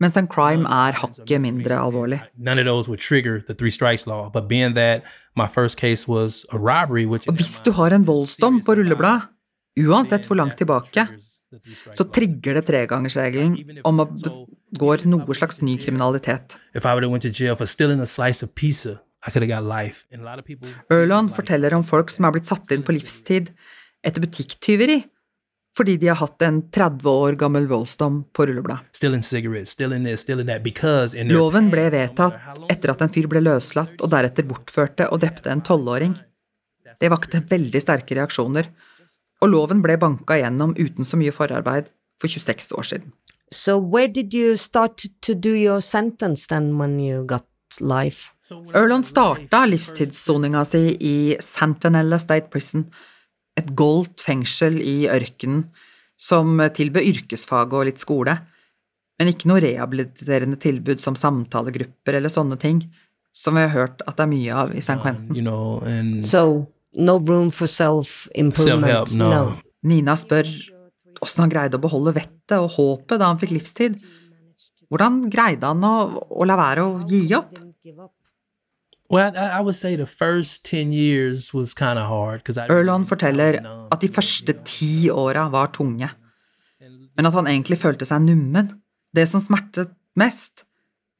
mens 0.00 0.16
en 0.16 0.28
crime 0.30 0.68
er 0.68 0.96
hakket 1.00 1.42
mindre 1.44 1.76
alvorlig. 1.76 2.20
Og 7.28 7.36
hvis 7.36 7.58
du 7.66 7.72
har 7.76 7.96
en 7.96 8.06
voldsdom 8.08 8.62
på 8.66 8.78
rulleblad, 8.80 9.28
uansett 9.80 10.24
hvor 10.26 10.40
langt 10.40 10.56
tilbake, 10.60 11.06
så 11.92 12.06
trigger 12.14 12.58
det 12.58 12.64
tregangersregelen 12.68 13.82
om 13.84 14.00
det 14.22 14.32
går 14.78 15.04
noe 15.10 15.34
slags 15.34 15.60
ny 15.66 15.76
kriminalitet. 15.82 16.56
Erland 20.94 21.32
forteller 21.34 21.74
om 21.76 21.82
folk 21.84 22.12
som 22.14 22.24
er 22.24 22.32
blitt 22.36 22.48
satt 22.48 22.70
inn 22.72 22.86
på 22.86 22.94
livstid 22.96 23.50
etter 24.06 24.22
butikktyveri, 24.24 25.02
fordi 25.76 25.96
de 26.02 26.08
har 26.10 26.16
hatt 26.18 26.42
en 26.42 26.62
30 26.74 27.06
år 27.08 27.36
gammel 27.38 27.66
voldsdom 27.70 28.24
på 28.34 28.46
rulleblad. 28.48 28.78
stealing 28.92 29.22
cigarettes, 29.22 29.70
stealing 29.70 30.04
this, 30.04 30.20
stealing 30.20 30.46
that, 30.46 30.62
because 30.64 31.14
in 31.14 31.28
their 31.28 31.38
Loven 31.38 31.70
ble 31.70 31.88
vedtatt 31.90 32.34
etter 32.70 32.90
at 32.90 33.02
en 33.02 33.08
fyr 33.08 33.28
ble 33.30 33.40
løslatt 33.40 34.00
og 34.02 34.10
deretter 34.10 34.42
bortførte 34.50 35.06
og 35.12 35.20
drepte 35.22 35.50
en 35.50 35.62
tolvåring. 35.62 36.16
Det 37.00 37.08
vakte 37.10 37.40
veldig 37.48 37.80
sterke 37.80 38.16
reaksjoner, 38.18 38.66
og 39.40 39.48
loven 39.48 39.80
ble 39.80 39.96
banka 39.96 40.36
gjennom 40.36 40.74
uten 40.76 41.06
så 41.06 41.16
mye 41.16 41.32
forarbeid 41.32 41.88
for 42.20 42.28
26 42.28 42.72
år 42.76 42.82
siden. 42.90 43.12
So 43.52 43.78
where 43.78 44.08
did 44.08 44.34
you 44.34 44.56
start 44.56 45.06
to- 45.22 45.34
do 45.34 45.54
your 45.54 45.80
sentence 45.80 46.46
then 46.46 46.76
when 46.78 46.98
you 47.00 47.24
got 47.24 47.46
life? 47.80 48.32
Erland 48.74 49.06
starta 49.06 49.64
livstidssoninga 49.66 50.64
si 50.66 50.96
i 51.00 51.36
Santanella 51.40 52.18
State 52.18 52.50
Prison, 52.50 52.84
et 53.58 53.70
goldt 53.76 54.22
fengsel 54.22 54.78
i 54.82 55.08
ørkenen 55.10 55.64
som 56.20 56.60
tilbød 56.76 57.06
yrkesfag 57.14 57.72
og 57.72 57.86
litt 57.88 58.00
skole, 58.02 58.34
men 59.20 59.30
ikke 59.32 59.48
noe 59.50 59.60
rehabiliterende 59.64 60.56
tilbud 60.60 61.00
som 61.00 61.16
samtalegrupper 61.18 62.16
eller 62.18 62.32
sånne 62.32 62.56
ting, 62.60 62.82
som 63.32 63.56
vi 63.56 63.64
har 63.66 63.72
hørt 63.74 64.04
at 64.08 64.16
det 64.16 64.24
er 64.24 64.30
mye 64.30 64.60
av 64.64 64.72
i 64.74 64.82
San 64.84 65.00
Quentin. 65.00 65.36
you 65.36 65.42
know, 65.42 65.80
So 66.24 66.66
no 66.98 67.18
room 67.18 67.50
for 67.50 67.66
self-improvement. 67.70 69.14
No. 69.16 69.58
Nina 69.86 70.16
spør 70.18 70.48
åssen 71.20 71.44
han 71.44 71.52
greide 71.52 71.76
å 71.78 71.82
beholde 71.82 72.14
vettet 72.16 72.56
og 72.58 72.72
håpet 72.76 73.20
da 73.20 73.28
han 73.30 73.38
fikk 73.40 73.52
livstid. 73.54 74.00
Hvordan 74.90 75.20
greide 75.30 75.68
han 75.68 75.84
å, 75.86 75.94
å 76.30 76.46
la 76.48 76.56
være 76.58 76.84
å 76.84 76.96
gi 77.08 77.22
opp? 77.36 77.52
Well, 79.10 79.32
I, 79.34 79.58
I 79.58 79.60
would 79.60 79.74
say 79.74 79.96
the 79.96 80.06
first 80.06 80.62
ten 80.64 80.92
years 80.92 81.52
was 81.52 81.74
kind 81.74 81.98
of 81.98 82.06
hard 82.06 82.42
because 82.44 82.58
I 82.58 82.68
Erland 82.70 83.08
forteller 83.10 83.58
at 83.90 84.00
de 84.00 84.08
første 84.08 84.54
ti 84.64 85.10
åra 85.10 85.48
var 85.50 85.72
tunge, 85.74 86.10
men 86.80 87.26
at 87.26 87.34
han 87.34 87.46
egentlig 87.50 87.78
følte 87.82 88.06
seg 88.06 88.22
nummen. 88.22 88.70
Det 89.14 89.26
som 89.26 89.42
smertet 89.42 89.90
mest, 90.14 90.64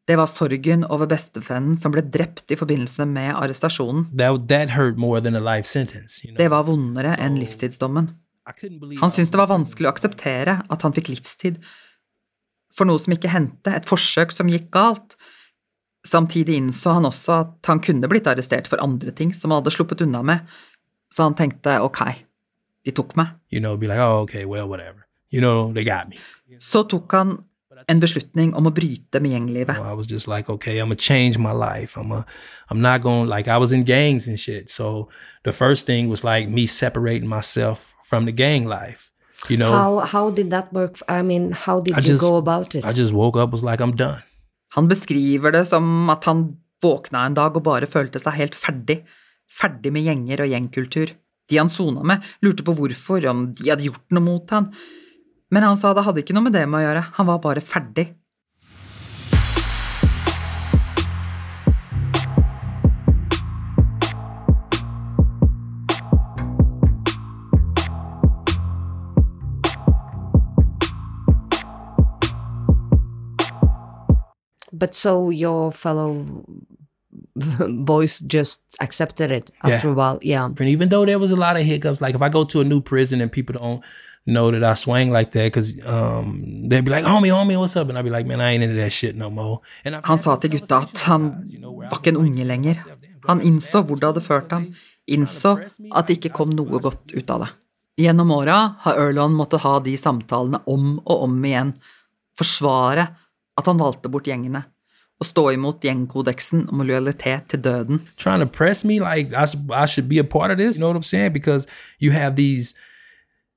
det 0.07 0.17
var 0.19 0.31
sorgen 0.31 0.85
over 0.87 1.07
bestevennen 1.11 1.77
som 1.83 1.91
ble 1.95 2.03
drept 2.07 2.51
i 2.51 2.57
forbindelse 2.59 3.05
med 3.07 3.35
arrestasjonen. 3.35 4.07
that 4.17 4.49
that 4.49 4.71
hurt 4.71 4.97
more 4.97 5.21
than 5.21 5.35
a 5.35 5.41
life 5.41 5.67
sentence. 5.67 6.23
You 6.25 6.31
know, 6.31 6.39
Det 6.39 6.51
var 6.51 6.63
vondere 6.65 7.17
enn 7.19 7.39
livstidsdommen. 7.39 8.15
Han 9.01 9.11
syntes 9.11 9.31
det 9.31 9.39
var 9.39 9.51
vanskelig 9.51 9.87
å 9.87 9.93
akseptere 9.93 10.63
at 10.71 10.83
han 10.83 10.95
fikk 10.95 11.09
livstid 11.11 11.59
for 12.75 12.87
noe 12.87 12.99
som 13.03 13.15
ikke 13.15 13.31
hendte, 13.31 13.75
et 13.75 13.87
forsøk 13.87 14.33
som 14.35 14.49
gikk 14.51 14.71
galt. 14.75 15.17
Samtidig 16.11 16.57
innså 16.59 16.97
han 16.97 17.07
også 17.07 17.37
at 17.45 17.69
han 17.71 17.81
kunne 17.85 18.09
blitt 18.11 18.27
arrestert 18.27 18.67
for 18.71 18.83
andre 18.83 19.13
ting 19.15 19.31
som 19.37 19.53
han 19.53 19.61
hadde 19.61 19.75
sluppet 19.75 20.03
unna 20.03 20.23
med, 20.27 20.49
så 21.13 21.29
han 21.29 21.37
tenkte 21.39 21.77
ok, 21.85 22.01
de 22.87 22.91
tok 22.97 23.15
meg. 23.17 23.37
you 23.51 23.61
know, 23.61 23.77
be 23.77 23.87
like, 23.87 23.99
oh, 24.01 24.23
okay, 24.25 24.45
well. 24.45 24.67
You 25.31 25.41
know, 25.41 25.73
they 25.73 25.85
got 25.85 26.09
me. 26.09 26.17
Så 26.59 26.83
tok 26.89 27.13
han 27.13 27.39
en 27.89 28.01
beslutning 28.01 28.55
om 28.55 28.67
å 28.67 28.73
bryte 28.75 29.21
med 29.21 29.31
gjenglivet. 29.33 29.77
So 29.77 29.83
I 29.85 29.93
was 29.95 30.07
just 30.07 30.29
like, 30.29 30.51
okay, 30.51 30.79
I'm 30.79 30.89
gonna 30.89 30.97
change 30.97 31.39
my 31.39 31.53
life. 31.53 31.97
I'm 31.97 32.13
a, 32.13 32.25
I'm 32.71 32.81
not 32.81 33.03
going 33.03 33.29
like 33.29 33.49
I 33.49 33.57
was 33.59 33.73
in 33.73 33.85
gangs 33.85 34.27
and 34.27 34.39
shit. 34.39 34.69
So 34.71 35.09
the 35.45 35.53
first 35.53 35.87
thing 35.87 36.09
was 36.09 36.25
like 36.25 36.49
me 36.49 36.67
separating 36.67 37.29
myself 37.29 37.95
from 38.03 38.27
the 38.27 38.33
gang 38.33 38.67
life. 38.67 39.11
You 39.49 39.57
know, 39.57 39.71
How 39.73 39.99
how 40.01 40.31
did 40.31 40.51
that 40.51 40.73
work? 40.73 40.99
I 41.09 41.23
mean, 41.23 41.53
how 41.53 41.81
did 41.81 41.95
I 41.95 41.99
you 41.99 42.13
just- 42.13 42.21
go 42.21 42.37
about 42.37 42.75
it? 42.75 42.85
I 42.85 42.93
just 42.93 43.13
woke 43.13 43.37
up 43.37 43.53
was 43.53 43.63
like 43.63 43.81
I'm 43.81 43.95
done. 43.97 44.23
Han 44.77 44.89
beskriver 44.91 45.55
det 45.55 45.65
som 45.69 46.11
at 46.13 46.27
han 46.31 46.45
våkna 46.83 47.25
en 47.27 47.37
dag 47.37 47.57
og 47.57 47.67
bare 47.67 47.91
følte 47.91 48.21
seg 48.23 48.39
helt 48.39 48.57
ferdig. 48.57 49.01
Ferdig 49.51 49.93
med 49.93 50.07
gjenger 50.07 50.45
og 50.45 50.53
gjengkultur. 50.53 51.13
De 51.51 51.59
han 51.59 51.73
sona 51.73 52.05
med, 52.07 52.23
lurte 52.45 52.63
på 52.67 52.75
hvorfor, 52.79 53.25
om 53.27 53.49
de 53.59 53.73
hadde 53.73 53.89
gjort 53.89 54.15
noe 54.15 54.23
mot 54.23 54.53
han. 54.55 54.69
Men 55.51 55.67
han 55.67 55.79
sa 55.79 55.91
det 55.95 56.05
hadde 56.07 56.23
ikke 56.23 56.37
noe 56.37 56.47
med 56.47 56.55
det 56.55 56.63
med 56.71 56.79
å 56.79 56.85
gjøre, 56.85 57.07
han 57.17 57.29
var 57.33 57.43
bare 57.43 57.65
ferdig. 57.65 58.07
But 74.73 74.95
so 74.95 75.31
your 75.31 75.73
fellow 75.73 76.45
boys 77.69 78.21
just 78.27 78.61
accepted 78.81 79.31
it 79.31 79.51
after 79.65 79.89
Yeah. 79.89 79.93
a 79.93 79.97
while. 79.97 80.19
Yeah. 80.23 80.45
And 80.47 80.69
even 80.69 80.89
though 80.89 81.05
there 81.05 81.19
was 81.19 81.33
a 81.33 81.37
lot 81.37 81.57
of 81.57 81.63
hiccups, 81.67 82.01
like 82.01 82.15
if 82.15 82.23
I 82.23 82.29
go 82.29 82.45
to 82.45 82.61
a 82.61 82.65
new 82.65 82.81
prison 82.81 83.21
and 83.21 83.31
people 83.33 83.55
don't 83.59 83.83
know 84.27 84.51
that 84.51 84.63
I 84.63 84.75
swang 84.75 85.11
like 85.11 85.31
that, 85.33 85.47
because 85.53 85.81
um, 85.87 86.69
they'd 86.69 86.85
be 86.85 86.91
like, 86.91 87.05
homie, 87.05 87.31
homie, 87.33 87.59
what's 87.59 87.77
up? 87.77 87.89
And 87.89 87.99
I'd 87.99 88.05
be 88.05 88.11
like, 88.11 88.27
man, 88.27 88.41
I 88.41 88.53
ain't 88.53 88.63
into 88.63 88.77
that 88.77 88.93
shit 88.93 89.17
no 89.17 89.31
more. 89.31 89.61
And 89.85 89.95
Han 90.05 90.19
sa 90.19 90.37
til 90.37 90.51
gutta 90.51 90.83
at 90.87 91.01
han 91.09 91.31
var 91.91 91.99
ikke 91.99 92.09
en 92.15 92.17
unge 92.17 92.45
lenger. 92.45 92.77
Han 93.27 93.41
innså 93.41 93.83
hvor 93.87 93.97
det 94.01 94.07
hadde 94.13 94.21
ført 94.25 94.51
ham, 94.53 94.69
innså 95.11 95.57
at 95.95 96.07
det 96.07 96.19
ikke 96.21 96.33
kom 96.37 96.51
noe 96.55 96.79
godt 96.81 97.13
ut 97.17 97.31
av 97.31 97.41
det. 97.47 97.51
Gjennom 98.01 98.31
åra 98.33 98.77
har 98.85 98.97
Erlon 98.97 99.35
måttet 99.37 99.61
ha 99.65 99.79
de 99.85 99.97
samtalene 99.99 100.61
om 100.71 101.01
og 101.05 101.25
om 101.27 101.35
igjen, 101.45 101.75
forsvare 102.39 103.09
at 103.61 103.71
han 103.71 103.81
valgte 103.81 104.11
bort 104.13 104.29
gjengene, 104.29 104.65
og 105.21 105.29
stå 105.29 105.51
imot 105.55 105.85
gjengkodeksen 105.85 106.67
om 106.73 106.83
lojalitet 106.83 107.51
til 107.53 107.63
døden. 107.65 108.03
trying 108.17 108.41
to 108.41 108.47
press 108.47 108.85
me 108.85 108.99
like 108.99 109.35
I, 109.37 109.45
I 109.83 109.87
should 109.87 110.09
be 110.09 110.19
a 110.19 110.25
part 110.25 110.51
of 110.51 110.59
this. 110.59 110.77
You 110.77 110.81
know 110.81 110.89
what 110.89 110.97
I'm 110.97 111.03
saying? 111.03 111.33
Because 111.33 111.67
you 111.99 112.13
have 112.13 112.37
these 112.37 112.75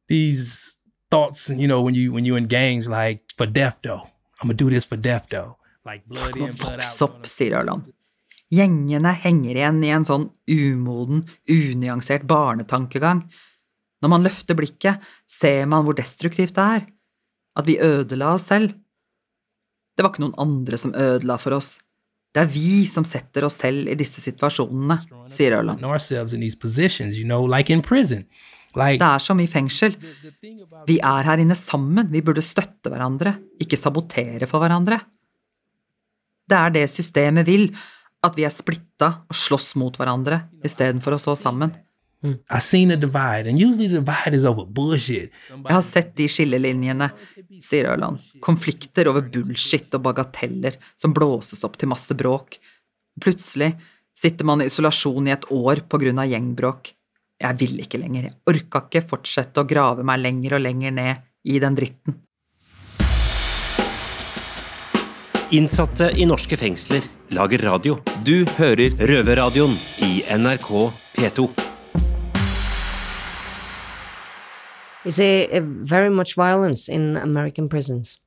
these 0.10 0.78
thoughts, 1.10 1.50
you 1.50 1.68
know, 1.68 1.82
when 1.82 1.96
you 1.96 2.12
when 2.12 2.26
you're 2.26 2.38
in 2.38 2.48
gangs, 2.48 2.90
like 2.90 3.22
for 3.38 3.46
death 3.46 3.80
though, 3.82 4.04
I'm 4.42 4.48
gonna 4.48 4.56
do 4.56 4.70
this 4.70 4.86
for 4.86 4.98
death 4.98 5.28
though. 5.30 5.58
like 5.86 6.06
blood 6.08 6.36
in, 6.36 6.52
blood 6.56 6.80
out. 6.80 7.02
opp, 7.02 7.28
sier 7.28 7.58
Ørland. 7.60 7.90
Gjengene 8.54 9.14
henger 9.24 9.58
igjen 9.58 9.82
i 9.84 9.92
en 9.96 10.06
sånn 10.08 10.28
umoden, 10.52 11.24
unyansert 11.50 12.28
barnetankegang. 12.30 13.24
Når 14.04 14.12
man 14.12 14.26
løfter 14.26 14.58
blikket, 14.60 15.02
ser 15.26 15.66
man 15.72 15.86
hvor 15.88 15.98
destruktivt 15.98 16.56
det 16.58 16.68
er. 16.78 16.86
At 17.58 17.68
vi 17.70 17.80
ødela 17.82 18.34
oss 18.36 18.50
selv. 18.52 18.76
Det 19.94 20.04
var 20.04 20.14
ikke 20.14 20.24
noen 20.26 20.40
andre 20.42 20.80
som 20.80 20.94
ødela 20.98 21.38
for 21.42 21.58
oss. 21.58 21.76
Det 22.34 22.42
er 22.42 22.50
vi 22.50 22.84
som 22.90 23.06
setter 23.06 23.46
oss 23.46 23.60
selv 23.62 23.92
i 23.92 23.98
disse 23.98 24.22
situasjonene, 24.24 24.98
sier 25.30 25.60
Ørland. 25.60 25.84
Det 28.98 29.06
er 29.06 29.22
som 29.22 29.38
i 29.38 29.46
fengsel. 29.46 29.94
Vi 30.90 30.98
er 30.98 31.28
her 31.30 31.44
inne 31.44 31.58
sammen, 31.58 32.10
vi 32.10 32.24
burde 32.26 32.42
støtte 32.42 32.90
hverandre, 32.90 33.36
ikke 33.62 33.78
sabotere 33.78 34.50
for 34.50 34.64
hverandre. 34.64 34.98
Det 36.50 36.58
er 36.58 36.74
det 36.74 36.88
systemet 36.90 37.46
vil, 37.48 37.70
at 38.26 38.34
vi 38.40 38.48
er 38.48 38.54
splitta 38.54 39.12
og 39.30 39.38
slåss 39.38 39.76
mot 39.80 39.96
hverandre 40.00 40.48
istedenfor 40.66 41.16
å 41.16 41.22
stå 41.22 41.38
sammen. 41.38 41.76
I 42.24 42.60
seen 42.60 42.92
a 42.92 42.96
divide, 42.96 43.48
and 43.48 43.60
usually 43.60 43.88
the 43.88 44.00
divide 44.00 44.34
is 44.34 44.46
over 44.46 44.66
bullshit. 44.66 45.32
Jeg 45.50 45.76
har 45.76 45.84
sett 45.84 46.14
de 46.16 46.28
skillelinjene, 46.32 47.10
sier 47.60 47.90
Ørland. 47.92 48.22
Konflikter 48.44 49.10
over 49.12 49.26
bullshit 49.28 49.92
og 49.98 50.06
bagateller 50.06 50.80
som 50.96 51.16
blåses 51.16 51.64
opp 51.68 51.76
til 51.80 51.92
masse 51.92 52.16
bråk. 52.16 52.60
Plutselig 53.22 53.74
sitter 54.16 54.48
man 54.48 54.64
i 54.64 54.70
isolasjon 54.72 55.28
i 55.28 55.34
et 55.36 55.48
år 55.52 55.84
på 55.90 56.00
grunn 56.00 56.22
av 56.24 56.30
gjengbråk. 56.32 56.94
Jeg 57.44 57.60
ville 57.60 57.84
ikke 57.84 58.00
lenger, 58.00 58.30
jeg 58.30 58.38
orka 58.48 58.86
ikke 58.86 59.04
fortsette 59.04 59.60
å 59.60 59.68
grave 59.68 60.06
meg 60.08 60.22
lenger 60.24 60.56
og 60.56 60.64
lenger 60.64 60.96
ned 60.96 61.26
i 61.44 61.60
den 61.60 61.76
dritten. 61.76 62.22
Innsatte 65.54 66.08
i 66.18 66.26
norske 66.26 66.58
fengsler 66.58 67.04
lager 67.36 67.68
radio. 67.68 68.00
Du 68.26 68.42
hører 68.56 68.96
Røverradioen 68.98 69.76
i 70.02 70.24
NRK 70.40 70.72
P2. 71.20 71.63
You 75.04 75.12
a, 75.20 75.58
a 75.58 75.62
very 75.62 76.10
much 76.10 76.36
violence 76.36 76.88
in 76.88 77.18
American 77.18 77.68
prisons. 77.70 78.20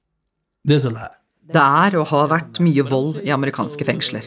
There's 0.65 0.85
a 0.85 0.91
lot. 0.91 1.17
Det 1.47 1.63
er 1.63 1.95
og 2.01 2.09
har 2.11 2.27
vært 2.33 2.59
mye 2.61 2.83
vold 2.83 3.21
i 3.23 3.31
amerikanske 3.31 3.87
fengsler. 3.87 4.25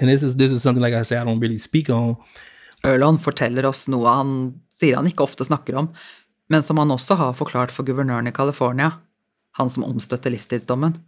And 0.00 0.10
this 0.10 0.22
is 0.22 0.36
this 0.36 0.52
is 0.52 0.66
like 0.66 1.04
say 1.04 1.16
really. 1.16 2.16
Ørland 2.84 3.20
forteller 3.20 3.64
oss 3.64 3.88
noe 3.88 4.10
han 4.10 4.60
sier 4.74 4.98
han 4.98 5.06
ikke 5.08 5.24
ofte 5.24 5.46
snakker 5.46 5.78
om, 5.78 5.88
men 6.52 6.62
som 6.62 6.76
han 6.76 6.90
også 6.90 7.16
har 7.16 7.32
forklart 7.38 7.72
for 7.72 7.86
guvernøren 7.86 8.28
i 8.28 8.34
California, 8.34 8.98
han 9.56 9.70
som 9.70 9.86
omstøtte 9.86 10.30
livstidsdommen. 10.30 10.98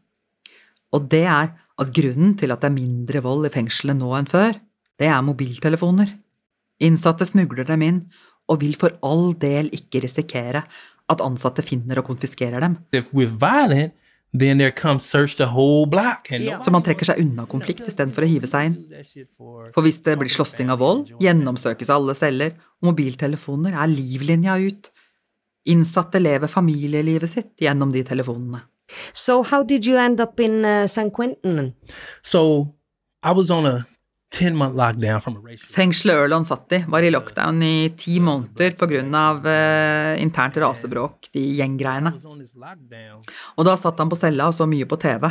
Og 0.94 1.10
det 1.10 1.26
er 1.26 1.50
at 1.52 1.92
grunnen 1.92 2.36
til 2.38 2.54
at 2.54 2.62
det 2.62 2.70
er 2.70 2.78
mindre 2.78 3.20
vold 3.26 3.44
i 3.48 3.52
fengselet 3.52 3.98
nå 3.98 4.14
enn 4.16 4.30
før, 4.30 4.56
det 4.96 5.10
er 5.10 5.26
mobiltelefoner. 5.26 6.14
Innsatte 6.80 7.26
smugler 7.28 7.68
dem 7.68 7.84
inn, 7.84 8.00
og 8.48 8.60
vil 8.62 8.76
for 8.78 8.94
all 9.06 9.32
del 9.40 9.70
ikke 9.74 10.04
risikere 10.04 10.62
at 11.10 11.22
ansatte 11.22 11.62
finner 11.62 12.00
og 12.00 12.08
konfiskerer 12.08 12.62
dem. 12.62 12.76
Violent, 12.92 13.94
then 14.36 14.58
there 14.58 14.72
comes 14.72 15.04
search 15.04 15.36
the 15.36 15.46
whole 15.46 15.86
block. 15.86 16.30
And 16.32 16.48
Så 16.64 16.70
man 16.70 16.82
trekker 16.82 17.06
seg 17.06 17.20
unna 17.22 17.46
konflikt 17.46 17.86
istedenfor 17.86 18.26
å 18.26 18.30
hive 18.30 18.50
seg 18.50 18.70
inn. 18.70 18.76
for 19.36 19.70
For 19.74 19.86
hvis 19.86 20.02
det 20.02 20.18
blir 20.18 20.32
slåssing 20.32 20.70
av 20.70 20.78
vold, 20.82 21.12
gjennomsøkes 21.22 21.90
alle 21.90 22.14
celler, 22.14 22.54
og 22.82 22.92
mobiltelefoner 22.92 23.74
er 23.74 23.92
livlinja 23.92 24.58
ut. 24.66 24.90
Innsatte 25.66 26.20
lever 26.22 26.50
familielivet 26.50 27.30
sitt 27.30 27.54
gjennom 27.62 27.92
de 27.92 28.02
telefonene. 28.06 28.62
So 29.12 29.42
how 29.42 29.64
did 29.64 29.86
you 29.86 29.96
end 29.98 30.20
up 30.20 30.38
in 30.38 30.64
uh, 30.64 30.86
San 30.86 31.10
Quentin? 31.10 31.74
So 32.22 32.74
I 33.22 33.32
was 33.32 33.50
on 33.50 33.66
a 33.66 33.86
10 34.36 34.56
month 34.56 34.76
lockdown 34.76 35.22
from 35.24 35.38
a 35.38 35.40
racial 35.40 35.70
Fengselet 35.72 36.20
Ørland 36.26 36.48
satt 36.48 36.72
i, 36.76 36.82
var 36.92 37.04
i 37.04 37.10
lockdown 37.12 37.62
i 37.64 37.88
ti 37.96 38.18
måneder 38.20 38.76
på 38.76 38.88
grunn 38.90 39.14
av 39.16 39.46
eh, 39.48 40.20
internt 40.20 40.58
rasebråk, 40.60 41.30
de 41.32 41.44
gjenggreiene. 41.56 42.12
Og 43.56 43.68
da 43.68 43.76
satt 43.80 44.02
han 44.02 44.12
på 44.12 44.18
cella 44.20 44.50
og 44.50 44.56
så 44.56 44.68
mye 44.68 44.88
på 44.88 45.00
TV. 45.00 45.28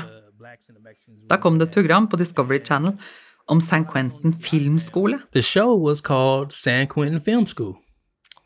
Da 1.29 1.37
kom 1.41 1.59
det 1.59 1.69
et 1.69 1.77
program 1.77 2.09
på 2.09 2.17
Discovery 2.21 2.61
Channel 2.65 2.97
om 3.51 3.61
San 3.61 3.85
Quentin 3.85 4.33
filmskole. 4.33 5.21
The 5.37 5.43
show 5.45 5.75
was 5.77 6.01
called 6.01 6.51
San 6.51 6.87
Quentin 6.89 7.21
Film 7.21 7.45
School. 7.45 7.75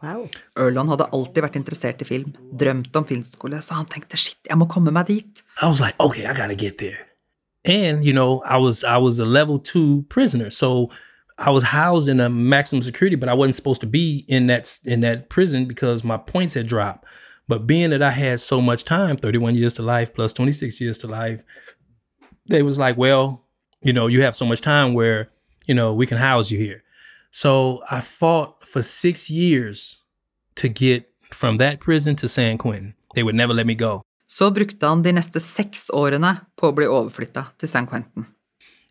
Wow. 0.04 0.30
Ørland 0.60 0.93
hadde 0.93 1.10
alltid 1.15 1.43
vært 1.43 1.60
interessert 1.60 2.04
i 2.04 2.08
film, 2.08 2.32
drømt 2.56 2.95
om 2.95 3.08
filmskole, 3.08 3.60
så 3.63 3.82
han 3.82 3.88
tenkte 3.91 4.19
shit, 4.19 4.39
jeg 4.48 4.60
må 4.60 4.67
komme 4.72 4.93
meg 4.95 5.12
dit. 5.12 5.43
I 5.60 5.67
was 5.67 5.84
like, 5.84 6.00
okay, 6.00 6.24
I 6.24 6.36
gotta 6.36 6.56
get 6.56 6.80
there. 6.80 7.09
And 7.69 8.03
you 8.03 8.13
know, 8.13 8.41
I 8.41 8.58
was 8.58 8.84
I 8.84 8.97
was 8.97 9.19
a 9.19 9.25
level 9.25 9.60
two 9.60 10.01
prisoner, 10.10 10.49
so 10.49 10.89
I 11.38 11.51
was 11.51 11.63
housed 11.63 12.08
in 12.08 12.19
a 12.19 12.27
maximum 12.27 12.82
security, 12.82 13.15
but 13.15 13.29
I 13.29 13.36
wasn't 13.36 13.58
supposed 13.58 13.82
to 13.82 13.88
be 13.88 14.25
in 14.27 14.47
that 14.47 14.79
in 14.86 15.01
that 15.01 15.29
prison 15.29 15.65
because 15.65 16.03
my 16.03 16.17
points 16.17 16.55
had 16.55 16.65
dropped. 16.65 17.05
But 17.47 17.67
being 17.67 17.91
that 17.91 18.01
I 18.01 18.10
had 18.10 18.39
so 18.39 18.60
much 18.60 18.86
time, 18.86 19.17
31 19.17 19.53
years 19.53 19.75
to 19.75 19.84
life 19.84 20.15
plus 20.15 20.34
26 20.34 20.82
years 20.82 20.97
to 20.99 21.08
life, 21.08 21.41
they 22.47 22.63
was 22.63 22.79
like, 22.79 22.97
well, 22.97 23.45
you 23.84 23.93
know, 23.93 24.08
you 24.08 24.23
have 24.23 24.36
so 24.36 24.47
much 24.47 24.62
time 24.62 24.95
where, 24.95 25.29
you 25.67 25.75
know, 25.75 25.93
we 25.93 26.08
can 26.08 26.17
house 26.17 26.49
you 26.49 26.58
here. 26.58 26.84
So 27.29 27.84
I 27.89 28.01
fought 28.01 28.67
for 28.67 28.82
six 28.82 29.29
years 29.29 30.03
to 30.55 30.69
get 30.69 31.12
from 31.32 31.58
that 31.58 31.79
prison 31.79 32.15
to 32.17 32.27
San 32.27 32.58
Quentin. 32.58 32.95
They 33.13 33.21
would 33.21 33.36
never 33.36 33.53
let 33.53 33.67
me 33.67 33.75
go. 33.75 34.01
Så 34.30 34.52
brukte 34.54 34.86
han 34.86 35.02
de 35.02 35.15
neste 35.18 35.42
seks 35.42 35.89
årene 35.89 36.36
på 36.60 36.70
å 36.70 36.76
bli 36.78 36.86
overflytta 36.86 37.50
til 37.58 37.72
San 37.72 37.89
Quentin. 37.89 38.28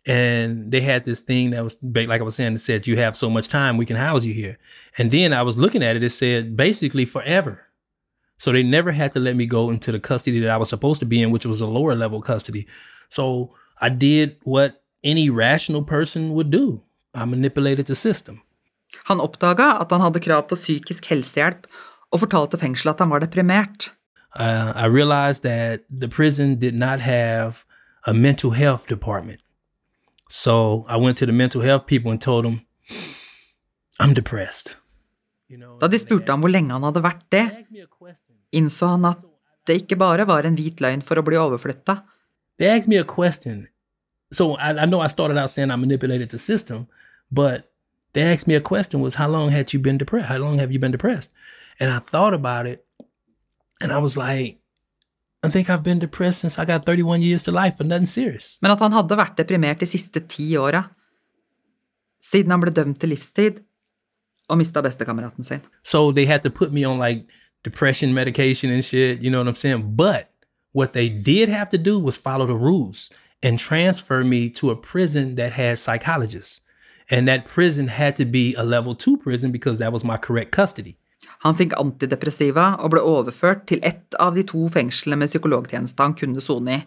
and 0.09 0.71
they 0.71 0.81
had 0.81 1.05
this 1.05 1.21
thing 1.21 1.51
that 1.51 1.63
was 1.63 1.77
like 1.83 2.21
I 2.21 2.23
was 2.23 2.35
saying, 2.35 2.53
it 2.53 2.59
said 2.59 2.87
you 2.87 2.97
have 2.97 3.15
so 3.15 3.29
much 3.29 3.47
time, 3.47 3.77
we 3.77 3.85
can 3.85 3.95
house 3.95 4.25
you 4.25 4.33
here. 4.33 4.57
And 4.97 5.11
then 5.11 5.33
I 5.33 5.43
was 5.43 5.57
looking 5.57 5.83
at 5.83 5.95
it, 5.95 6.03
it 6.03 6.09
said 6.09 6.57
basically 6.57 7.05
forever. 7.05 7.65
So 8.37 8.51
they 8.51 8.63
never 8.63 8.91
had 8.91 9.11
to 9.13 9.19
let 9.19 9.35
me 9.35 9.45
go 9.45 9.69
into 9.69 9.91
the 9.91 9.99
custody 9.99 10.39
that 10.39 10.49
I 10.49 10.57
was 10.57 10.69
supposed 10.69 10.99
to 11.01 11.05
be 11.05 11.21
in, 11.21 11.31
which 11.31 11.45
was 11.45 11.61
a 11.61 11.67
lower 11.67 11.93
level 11.95 12.21
custody. 12.21 12.67
So 13.09 13.53
I 13.81 13.89
did 13.89 14.37
what 14.43 14.81
any 15.03 15.29
rational 15.29 15.83
person 15.83 16.33
would 16.33 16.49
do. 16.49 16.81
I 17.13 17.25
manipulated 17.25 17.87
the 17.87 17.95
system. 17.95 18.41
Han 19.05 19.19
oppdaga 19.19 19.81
at 19.81 19.91
han 19.91 20.01
hadde 20.01 20.23
krav 20.23 20.47
på 20.47 20.55
psykisk 20.55 21.05
helsehjelp, 21.11 21.67
og 22.09 22.23
fortalte 22.23 22.57
fengselet 22.57 22.95
at 22.95 23.03
han 23.03 23.11
var 23.11 23.21
deprimert. 23.21 23.91
Uh, 24.35 24.73
I 24.75 24.85
realized 24.85 25.43
that 25.43 25.81
the 25.89 26.07
prison 26.07 26.59
did 26.59 26.75
not 26.75 26.99
have 26.99 27.65
a 28.05 28.13
mental 28.13 28.51
health 28.51 28.87
department. 28.87 29.39
So 30.29 30.85
I 30.87 30.97
went 30.97 31.17
to 31.17 31.25
the 31.25 31.31
mental 31.33 31.61
health 31.61 31.85
people 31.87 32.11
and 32.11 32.21
told 32.21 32.45
them, 32.45 32.61
I'm 33.99 34.13
depressed. 34.13 34.77
You 35.47 35.57
know, 35.57 35.77
Da 35.79 35.87
de 35.87 35.97
spurte 35.97 36.29
ham 36.29 36.41
hvor 36.41 36.51
lenge 36.53 36.71
han 36.71 36.83
hadde 36.85 37.01
vært 37.01 37.23
det, 37.33 37.45
asked 37.49 37.71
me 37.71 37.81
a 37.81 37.87
question. 37.87 38.35
innså 38.53 38.87
han 38.87 39.05
at 39.05 39.23
det 39.67 39.81
ikke 39.81 39.97
bare 39.97 40.25
var 40.27 40.45
en 40.45 40.55
hvit 40.55 40.79
løgn 40.81 41.01
for 41.01 41.17
å 41.17 41.23
bli 41.25 41.35
overflytta. 41.37 42.03
They 42.57 42.67
asked 42.69 42.87
me 42.87 42.97
a 42.97 43.03
question. 43.03 43.67
So 44.31 44.53
I, 44.57 44.83
I 44.83 44.85
know 44.85 44.99
I 45.01 45.07
started 45.07 45.37
out 45.37 45.49
saying 45.49 45.71
I 45.71 45.75
manipulated 45.75 46.29
the 46.29 46.37
system, 46.37 46.85
but 47.31 47.71
they 48.13 48.21
asked 48.21 48.47
me 48.47 48.53
a 48.55 48.61
question 48.61 49.01
was 49.01 49.15
how 49.15 49.27
long 49.27 49.49
had 49.49 49.73
you 49.73 49.79
been 49.79 49.97
depressed? 49.97 50.27
How 50.29 50.37
long 50.37 50.59
have 50.59 50.71
you 50.71 50.77
been 50.79 50.91
depressed? 50.91 51.33
And 51.79 51.89
I 51.91 51.97
thought 51.99 52.33
about 52.35 52.67
it 52.67 52.85
and 53.81 53.91
I 53.91 53.97
was 53.97 54.17
like, 54.17 54.59
I 55.41 55.49
think 55.49 55.69
I've 55.69 55.83
been 55.83 55.99
depressed 55.99 56.41
since 56.41 56.59
I 56.59 56.65
got 56.65 56.85
31 56.85 57.21
years 57.21 57.43
to 57.43 57.51
life 57.51 57.77
for 57.77 57.85
nothing 57.85 58.05
serious. 58.05 58.57
Men 58.61 58.71
at 58.71 58.79
han 58.79 58.91
hadde 58.91 59.15
vært 59.15 59.37
deprimert 59.37 59.79
de 59.79 59.87
siste 59.87 60.19
ti 60.27 60.51
åra. 60.59 60.83
Siden 62.19 62.51
han 62.51 62.59
ble 62.59 62.73
dømt 62.75 62.99
til 62.99 63.13
livstid 63.13 63.61
og 64.49 64.59
mista 64.59 64.81
bestekameraten 64.81 65.43
sin. 65.43 65.61
So 65.83 66.11
they 66.11 66.25
had 66.25 66.43
to 66.43 66.49
put 66.49 66.73
me 66.73 66.83
on 66.83 66.99
like 66.99 67.25
depression 67.63 68.13
medication 68.13 68.71
and 68.71 68.83
shit, 68.83 69.23
you 69.23 69.29
know 69.29 69.39
what 69.39 69.47
I'm 69.47 69.55
saying? 69.55 69.95
But 69.95 70.29
what 70.73 70.93
they 70.93 71.09
did 71.09 71.49
have 71.49 71.69
to 71.69 71.77
do 71.77 71.99
was 71.99 72.17
follow 72.17 72.45
the 72.45 72.55
rules 72.55 73.09
and 73.41 73.57
transfer 73.57 74.23
me 74.23 74.49
to 74.49 74.71
a 74.71 74.75
prison 74.75 75.35
that 75.35 75.53
had 75.53 75.79
psychologists. 75.79 76.61
And 77.09 77.27
that 77.27 77.45
prison 77.45 77.87
had 77.87 78.17
to 78.17 78.25
be 78.25 78.53
a 78.55 78.63
level 78.63 78.93
two 78.93 79.17
prison 79.17 79.51
because 79.51 79.79
that 79.79 79.93
was 79.93 80.03
my 80.03 80.17
correct 80.17 80.51
custody. 80.51 80.98
Han 81.45 81.55
fikk 81.55 81.77
antidepressiva 81.79 82.73
og 82.83 82.91
ble 82.91 83.03
overført 83.05 83.65
til 83.71 83.79
ett 83.83 84.15
av 84.19 84.35
de 84.35 84.43
to 84.43 84.65
fengslene 84.71 85.21
med 85.21 85.31
psykologtjeneste 85.31 86.03
han 86.03 86.17
kunne 86.19 86.43
sone 86.43 86.75
i. 86.75 86.81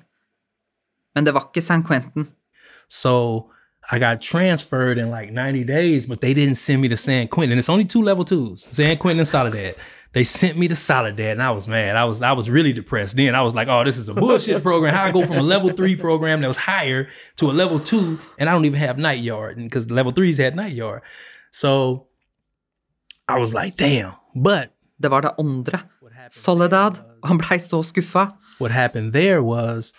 Men 1.17 1.25
det 1.25 1.35
var 1.35 1.49
ikke 1.49 1.65
San 1.65 1.85
Quentin. 1.85 2.29
So 2.89 3.51
I 3.91 3.99
got 3.99 4.21
transferred 4.21 4.99
in 4.99 5.11
like 5.11 5.33
90 5.33 5.65
days, 5.65 6.07
but 6.07 6.21
they 6.21 6.35
didn't 6.35 6.57
send 6.57 6.83
me 6.83 6.89
to 6.89 6.97
San 6.97 7.29
Quentin. 7.29 7.53
And 7.53 7.59
it's 7.59 7.69
only 7.69 7.85
two 7.85 8.03
level 8.03 8.25
twos, 8.25 8.63
San 8.63 8.97
Quentin 8.99 9.21
and 9.21 9.29
Soledad. 9.29 9.75
They 10.13 10.25
sent 10.25 10.59
me 10.59 10.69
to 10.69 10.77
Soledad, 10.77 11.33
and 11.33 11.43
I 11.43 11.51
was 11.53 11.67
mad. 11.67 11.97
I 11.97 12.05
was 12.05 12.21
I 12.21 12.33
was 12.33 12.51
really 12.51 12.75
depressed. 12.75 13.17
Then 13.17 13.35
I 13.35 13.41
was 13.41 13.55
like, 13.55 13.69
"Oh, 13.69 13.83
this 13.83 13.97
is 13.97 14.11
a 14.11 14.15
bullshit 14.15 14.63
program. 14.63 14.95
How 14.95 15.05
I 15.05 15.11
go 15.11 15.25
from 15.25 15.39
a 15.39 15.43
level 15.43 15.71
three 15.71 15.97
program 15.97 16.43
that 16.43 16.49
was 16.49 16.59
higher 16.59 17.09
to 17.37 17.51
a 17.51 17.53
level 17.53 17.81
two, 17.81 18.19
and 18.39 18.51
I 18.51 18.53
don't 18.53 18.67
even 18.67 18.79
have 18.79 18.99
night 18.99 19.21
yard, 19.21 19.57
because 19.57 19.91
level 19.91 20.13
threes 20.13 20.37
had 20.37 20.55
night 20.55 20.75
yard." 20.75 21.01
So 21.51 22.09
I 23.27 23.39
was 23.39 23.55
like, 23.55 23.77
"Damn!" 23.77 24.13
But 24.35 24.73
Det 25.03 25.11
var 25.11 25.21
det 25.21 25.31
andre. 25.39 25.79
Soledad. 26.31 26.93
Han 27.25 27.39
blei 27.39 27.59
så 27.59 27.83
skuffa. 27.83 28.27
what 28.59 28.71
happened 28.73 29.13
there 29.13 29.43
was 29.43 29.93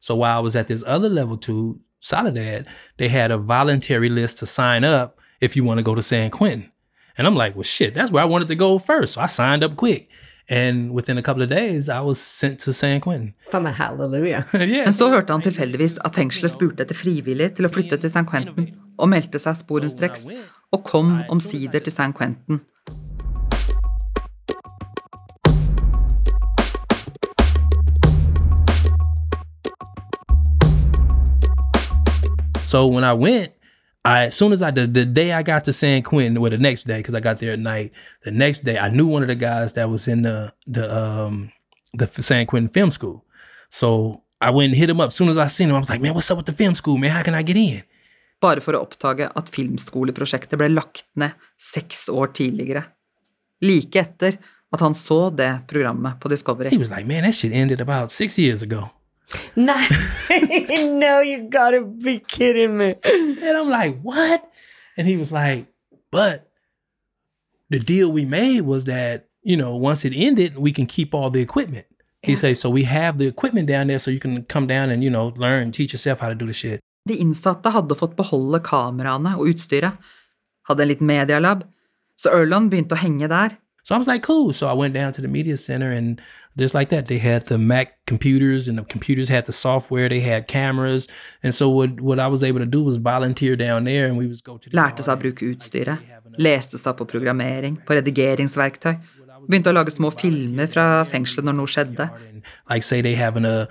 So 0.00 0.14
while 0.14 0.38
I 0.38 0.40
was 0.40 0.54
at 0.54 0.68
this 0.68 0.84
other 0.86 1.08
level 1.08 1.36
two, 1.36 1.80
Soledad, 2.00 2.66
they 2.98 3.08
had 3.08 3.30
a 3.30 3.38
voluntary 3.38 4.08
list 4.08 4.38
to 4.38 4.46
sign 4.46 4.84
up 4.84 5.18
if 5.40 5.56
you 5.56 5.64
want 5.64 5.78
to 5.78 5.82
go 5.82 5.94
to 5.94 6.02
San 6.02 6.30
Quentin. 6.30 6.70
And 7.18 7.26
I'm 7.26 7.34
like, 7.34 7.56
well, 7.56 7.64
shit, 7.64 7.94
that's 7.94 8.10
where 8.12 8.22
I 8.22 8.26
wanted 8.26 8.48
to 8.48 8.54
go 8.54 8.78
first. 8.78 9.14
So 9.14 9.20
I 9.22 9.26
signed 9.26 9.64
up 9.64 9.74
quick. 9.76 10.08
And 10.48 10.92
within 10.92 11.18
a 11.18 11.22
couple 11.22 11.42
of 11.42 11.48
days, 11.48 11.88
I 11.88 12.00
was 12.00 12.20
sent 12.20 12.60
to 12.60 12.72
San 12.72 13.00
Quentin. 13.00 13.34
Men 13.52 13.74
hallelujah. 13.74 14.46
yeah. 14.52 14.84
Men 14.84 14.92
så 14.92 15.08
hørte 15.08 15.32
han 15.32 15.42
tilfeldigvis 15.42 15.98
at 16.04 16.14
fengselet 16.14 16.52
spurte 16.52 16.84
etter 16.84 16.94
frivillige 16.94 17.56
til 17.56 17.66
å 17.66 17.72
flytte 17.72 17.96
til 17.96 18.10
San 18.10 18.28
Quentin, 18.30 18.68
og 18.98 19.08
meldte 19.10 19.40
seg 19.42 19.56
sporenstreks, 19.58 20.28
og 20.70 20.84
kom 20.84 21.16
omsider 21.28 21.82
til 21.82 21.92
San 21.92 22.14
Quentin. 22.14 22.60
So 32.66 32.86
when 32.86 33.04
I 33.04 33.12
went, 33.12 33.52
I 34.04 34.24
as 34.26 34.34
soon 34.36 34.52
as 34.52 34.62
I 34.62 34.70
the, 34.70 34.86
the 34.86 35.04
day 35.04 35.32
I 35.32 35.42
got 35.42 35.64
to 35.64 35.72
San 35.72 36.02
Quentin, 36.02 36.36
or 36.36 36.50
the 36.50 36.58
next 36.58 36.84
day, 36.84 36.98
because 36.98 37.14
I 37.14 37.20
got 37.20 37.38
there 37.38 37.52
at 37.52 37.58
night, 37.58 37.92
the 38.24 38.30
next 38.30 38.60
day 38.64 38.78
I 38.78 38.88
knew 38.88 39.06
one 39.06 39.22
of 39.22 39.28
the 39.28 39.34
guys 39.36 39.72
that 39.74 39.88
was 39.90 40.08
in 40.08 40.22
the 40.22 40.52
the 40.66 40.84
um 40.94 41.52
the 41.94 42.06
San 42.22 42.46
Quentin 42.46 42.68
Film 42.68 42.90
School. 42.90 43.24
So 43.68 44.22
I 44.40 44.50
went 44.50 44.70
and 44.70 44.76
hit 44.78 44.90
him 44.90 45.00
up. 45.00 45.08
As 45.08 45.14
soon 45.14 45.28
as 45.28 45.38
I 45.38 45.46
seen 45.46 45.70
him, 45.70 45.76
I 45.76 45.78
was 45.78 45.88
like, 45.88 46.00
man, 46.00 46.14
what's 46.14 46.30
up 46.30 46.36
with 46.36 46.46
the 46.46 46.52
film 46.52 46.74
school, 46.74 46.98
man? 46.98 47.10
How 47.10 47.22
can 47.22 47.34
I 47.34 47.42
get 47.42 47.56
in? 47.56 47.82
Bare 48.40 48.60
for 48.60 48.76
å 48.76 48.82
oppdage 48.84 49.30
at 49.34 49.48
filmskoleprosjektet 49.54 50.58
ble 50.60 50.68
lagt 50.68 51.06
ned 51.16 51.32
seks 51.58 52.08
år 52.12 52.34
tidligere. 52.36 52.82
Like 53.64 53.96
etter 53.96 54.36
at 54.72 54.80
han 54.84 54.94
så 54.94 55.30
det 55.34 55.62
programmet 55.70 56.20
på 56.20 56.28
He 56.28 56.34
Discovery. 56.34 56.76
was 56.76 56.90
like, 56.90 57.06
man, 57.06 57.22
that 57.24 57.34
shit 57.34 57.52
ended 57.52 57.80
about 57.80 58.12
six 58.12 58.38
years 58.38 58.62
ago. 58.62 58.90
Nei, 59.56 59.88
no, 60.98 61.20
you 61.20 61.48
gotta 61.48 61.84
be 61.84 62.20
kidding 62.20 62.78
me. 62.78 62.94
And 63.04 63.56
I'm 63.56 63.68
like, 63.68 64.00
what? 64.00 64.50
And 64.96 65.06
he 65.06 65.16
was 65.16 65.32
like, 65.32 65.66
but 66.10 66.48
the 67.68 67.78
deal 67.78 68.10
we 68.10 68.24
made 68.24 68.62
was 68.62 68.84
that, 68.84 69.26
you 69.42 69.56
know, 69.56 69.74
once 69.76 70.04
it 70.04 70.12
ended, 70.14 70.56
we 70.56 70.72
can 70.72 70.86
keep 70.86 71.14
all 71.14 71.30
the 71.30 71.40
equipment. 71.40 71.86
He 72.22 72.34
says, 72.34 72.60
so 72.60 72.68
we 72.70 72.82
have 72.84 73.18
the 73.18 73.26
equipment 73.26 73.68
down 73.68 73.86
there 73.86 74.00
so 74.00 74.10
you 74.10 74.18
can 74.18 74.44
come 74.44 74.66
down 74.66 74.90
and, 74.90 75.04
you 75.04 75.10
know, 75.10 75.32
learn, 75.36 75.70
teach 75.70 75.92
yourself 75.92 76.18
how 76.18 76.28
to 76.28 76.34
do 76.34 76.46
the 76.46 76.52
shit. 76.52 76.80
De 77.06 77.14
innsatte 77.14 77.70
hadde 77.70 77.94
fått 77.94 78.16
beholde 78.18 78.58
kameraene 78.66 79.36
og 79.38 79.52
utstyret, 79.52 79.94
hadde 80.66 80.82
en 80.82 80.90
liten 80.90 81.06
medialab, 81.06 81.62
så 82.18 82.32
Erlon 82.34 82.66
begynte 82.72 82.96
å 82.96 82.98
henge 82.98 83.28
der. 83.30 83.54
So 83.84 83.94
I 83.94 83.98
was 83.98 84.08
like, 84.08 84.24
cool. 84.24 84.52
So 84.52 84.66
I 84.66 84.72
went 84.72 84.94
down 84.94 85.12
to 85.12 85.22
the 85.22 85.28
media 85.28 85.56
center 85.56 85.92
and 85.92 86.20
just 86.56 86.74
like 86.74 86.88
that, 86.88 87.06
they 87.06 87.18
had 87.18 87.46
the 87.46 87.58
Mac 87.58 88.04
computers 88.06 88.68
and 88.68 88.78
the 88.78 88.84
computers 88.84 89.28
had 89.28 89.46
the 89.46 89.52
software, 89.52 90.08
they 90.08 90.20
had 90.20 90.48
cameras. 90.48 91.08
And 91.42 91.54
so 91.54 91.68
what, 91.68 92.00
what 92.00 92.18
I 92.18 92.28
was 92.28 92.42
able 92.42 92.60
to 92.60 92.66
do 92.66 92.82
was 92.82 92.96
volunteer 92.96 93.56
down 93.56 93.84
there 93.84 94.06
and 94.06 94.16
we 94.16 94.26
was 94.26 94.40
go 94.40 94.56
to 94.56 94.70
the 94.70 94.76
Lærte 94.76 95.04
seg 95.04 95.16
å 95.16 95.20
bruke 95.20 95.44
utstyret, 95.44 96.00
leste 96.38 96.80
seg 96.80 96.96
på 96.96 97.06
programmering, 97.08 97.76
på 97.84 97.98
redigeringsverktøy, 98.00 98.96
begynte 99.46 99.70
å 99.70 99.76
lage 99.76 99.92
små 99.94 100.10
filmer 100.14 100.70
fra 100.72 101.04
fengselet 101.06 101.46
når 101.46 101.60
noe 101.60 101.70
skjedde. 101.70 102.08
like 102.70 102.82
say 102.82 103.00
they 103.00 103.14
having 103.14 103.44
a 103.44 103.68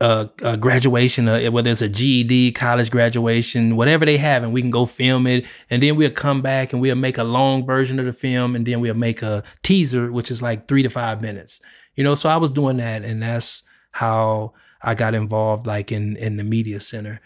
a, 0.00 0.28
a 0.42 0.56
graduation, 0.56 1.28
uh, 1.28 1.46
whether 1.46 1.70
it's 1.70 1.80
a 1.80 1.88
GED, 1.88 2.52
college 2.52 2.90
graduation, 2.90 3.76
whatever 3.76 4.04
they 4.04 4.18
have, 4.18 4.42
and 4.42 4.52
we 4.52 4.60
can 4.60 4.70
go 4.70 4.84
film 4.84 5.26
it, 5.26 5.46
and 5.70 5.82
then 5.82 5.96
we'll 5.96 6.10
come 6.10 6.42
back 6.42 6.72
and 6.72 6.82
we'll 6.82 6.96
make 6.96 7.16
a 7.16 7.24
long 7.24 7.64
version 7.64 7.98
of 7.98 8.04
the 8.04 8.12
film, 8.12 8.54
and 8.54 8.66
then 8.66 8.80
we'll 8.80 8.94
make 8.94 9.22
a 9.22 9.42
teaser, 9.62 10.12
which 10.12 10.30
is 10.30 10.42
like 10.42 10.68
three 10.68 10.82
to 10.82 10.90
five 10.90 11.22
minutes. 11.22 11.60
You 11.96 12.04
know, 12.04 12.14
so 12.14 12.28
I 12.28 12.36
was 12.36 12.50
doing 12.50 12.76
that, 12.78 13.02
and 13.04 13.22
that's 13.22 13.62
how 13.92 14.52
I 14.82 14.94
got 14.94 15.14
involved, 15.14 15.66
like 15.66 15.90
in 15.96 16.16
in 16.16 16.36
the 16.36 16.44
media 16.44 16.80
center, 16.80 17.18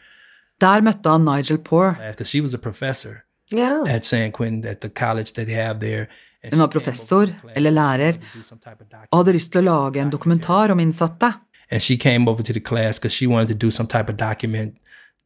Der 0.61 0.81
møtte 0.81 1.09
han 1.11 1.23
Nigel 1.25 1.59
Poor. 1.59 1.97
because 2.11 2.29
she 2.31 2.41
was 2.41 2.55
a 2.55 2.59
professor 2.59 3.25
Ja. 3.53 3.83
at 3.87 4.05
San 4.07 4.31
Quentin 4.33 4.71
at 4.71 4.81
the 4.81 4.89
college 4.89 5.33
that 5.33 5.47
they 5.47 5.55
have 5.55 5.81
there. 5.81 6.07
and 6.43 6.53
Hun 6.55 6.61
var 6.61 6.67
she 6.67 6.73
came 6.73 6.79
over 6.79 6.85
professor, 6.85 7.27
to 7.27 7.33
the 7.33 7.41
class 7.41 7.57
eller 7.57 7.71
lærer, 7.71 8.13
to 8.13 8.19
do 8.39 8.43
some 8.43 8.59
type 8.61 8.81
of 8.81 8.87
doc- 8.91 9.09
og 9.13 9.19
hadde 9.19 9.33
lyst 9.33 9.53
til 9.53 9.61
å 9.61 9.65
lage 9.65 10.01
en 10.01 10.11
dokumentar 10.13 10.71
om 10.71 10.79
innsatte. 10.81 11.33
and 11.71 11.83
she 11.83 11.97
came 11.97 12.29
over 12.31 12.43
to 12.43 12.53
the 12.53 12.61
class 12.61 12.99
because 12.99 13.13
she 13.13 13.27
wanted 13.27 13.49
to 13.49 13.67
do 13.67 13.71
some 13.71 13.87
type 13.89 14.09
of 14.09 14.17
document 14.17 14.75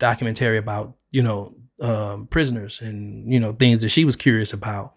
documentary 0.00 0.58
about 0.58 0.86
you 1.12 1.22
know 1.22 1.54
um, 1.80 2.26
prisoners 2.26 2.80
and 2.80 3.32
you 3.32 3.38
know 3.40 3.52
things 3.52 3.80
that 3.80 3.90
she 3.90 4.04
was 4.04 4.16
curious 4.16 4.52
about 4.52 4.92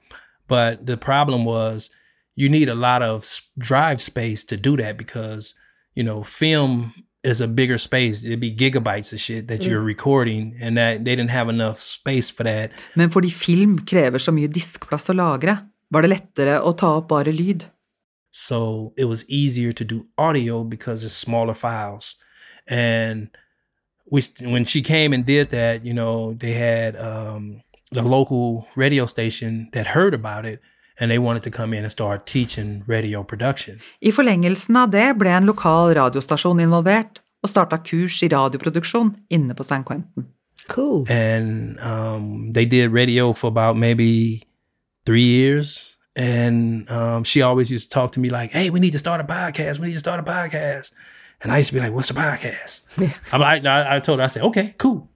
but 0.47 0.85
the 0.85 0.97
problem 0.97 1.45
was 1.45 1.89
you 2.37 2.47
need 2.47 2.69
a 2.69 2.75
lot 2.75 3.01
of 3.01 3.25
drive 3.57 3.99
space 3.99 4.45
to 4.45 4.55
do 4.55 4.77
that 4.77 4.95
because 4.97 5.55
you 5.95 6.03
know 6.03 6.23
film 6.23 6.93
is 7.23 7.41
a 7.41 7.47
bigger 7.47 7.77
space 7.77 8.23
it'd 8.23 8.39
be 8.39 8.55
gigabytes 8.55 9.11
of 9.11 9.19
shit 9.19 9.47
that 9.47 9.65
you're 9.65 9.81
recording 9.81 10.55
and 10.61 10.77
that 10.77 11.03
they 11.03 11.15
didn't 11.15 11.35
have 11.39 11.49
enough 11.49 11.81
space 11.81 12.29
for 12.29 12.43
that 12.43 12.71
Men 12.95 13.09
fordi 13.09 13.29
film 13.29 13.79
krever 13.85 14.21
så 14.23 14.31
mye 14.31 14.47
diskplass 14.47 15.09
å 15.11 15.17
lagre, 15.17 15.57
var 15.91 16.05
det 16.05 16.13
lettere 16.13 16.61
å 16.61 16.71
ta 16.77 16.93
opp 16.99 17.09
bare 17.11 17.33
lyd. 17.33 17.67
So 18.31 18.93
it 18.97 19.05
was 19.05 19.25
easier 19.27 19.73
to 19.73 19.83
do 19.83 20.05
audio 20.17 20.63
because 20.63 21.03
it's 21.03 21.13
smaller 21.13 21.55
files. 21.55 22.15
And 22.67 23.29
we 24.11 24.21
when 24.41 24.65
she 24.65 24.81
came 24.81 25.13
and 25.13 25.25
did 25.25 25.49
that, 25.49 25.85
you 25.85 25.93
know, 25.93 26.33
they 26.33 26.53
had 26.53 26.95
um, 26.95 27.61
the 27.91 28.03
local 28.03 28.67
radio 28.75 29.05
station 29.05 29.69
that 29.73 29.87
heard 29.87 30.13
about 30.13 30.45
it 30.45 30.61
and 30.99 31.11
they 31.11 31.19
wanted 31.19 31.43
to 31.43 31.51
come 31.51 31.73
in 31.73 31.83
and 31.83 31.91
start 31.91 32.25
teaching 32.25 32.83
radio 32.87 33.23
production. 33.23 33.79
I 34.01 34.11
forlengelsen 34.11 34.75
av 34.75 34.89
det 34.91 35.13
ble 35.17 35.29
en 35.29 35.45
lokal 35.45 35.93
radiostasjon 35.97 36.59
involvert, 36.63 37.21
og 37.43 37.51
starta 37.51 37.77
kurs 37.77 38.17
i 38.23 38.29
radioproduksjon 38.33 39.13
inne 39.29 39.55
på 39.55 39.63
San 39.63 39.83
Quentin. 39.85 40.27
Cool. 40.67 41.05
And 41.09 41.79
um, 41.79 42.53
they 42.53 42.65
did 42.65 42.91
radio 42.91 43.31
for 43.33 43.47
about 43.47 43.77
maybe 43.77 44.41
three 45.05 45.23
years. 45.23 45.95
And 46.15 46.89
um, 46.89 47.23
she 47.23 47.41
always 47.41 47.71
used 47.71 47.91
to 47.91 47.93
talk 47.93 48.11
to 48.13 48.19
me 48.19 48.29
like, 48.29 48.51
"Hey, 48.51 48.69
we 48.69 48.79
need 48.79 48.93
to 48.93 48.99
start 48.99 49.21
a 49.21 49.23
podcast. 49.23 49.79
We 49.79 49.87
need 49.87 49.93
to 49.93 49.99
start 49.99 50.19
a 50.19 50.23
podcast." 50.23 50.93
And 51.41 51.51
I 51.51 51.59
used 51.59 51.69
to 51.69 51.75
be 51.75 51.79
like, 51.79 51.93
"What's 51.93 52.09
a 52.09 52.15
podcast?" 52.15 52.81
I'm 53.31 53.39
like, 53.39 53.63
I, 53.65 53.97
I 53.97 53.99
told 53.99 54.19
her, 54.19 54.25
I 54.25 54.27
said, 54.27 54.43
"Okay, 54.43 54.73
cool." 54.77 55.07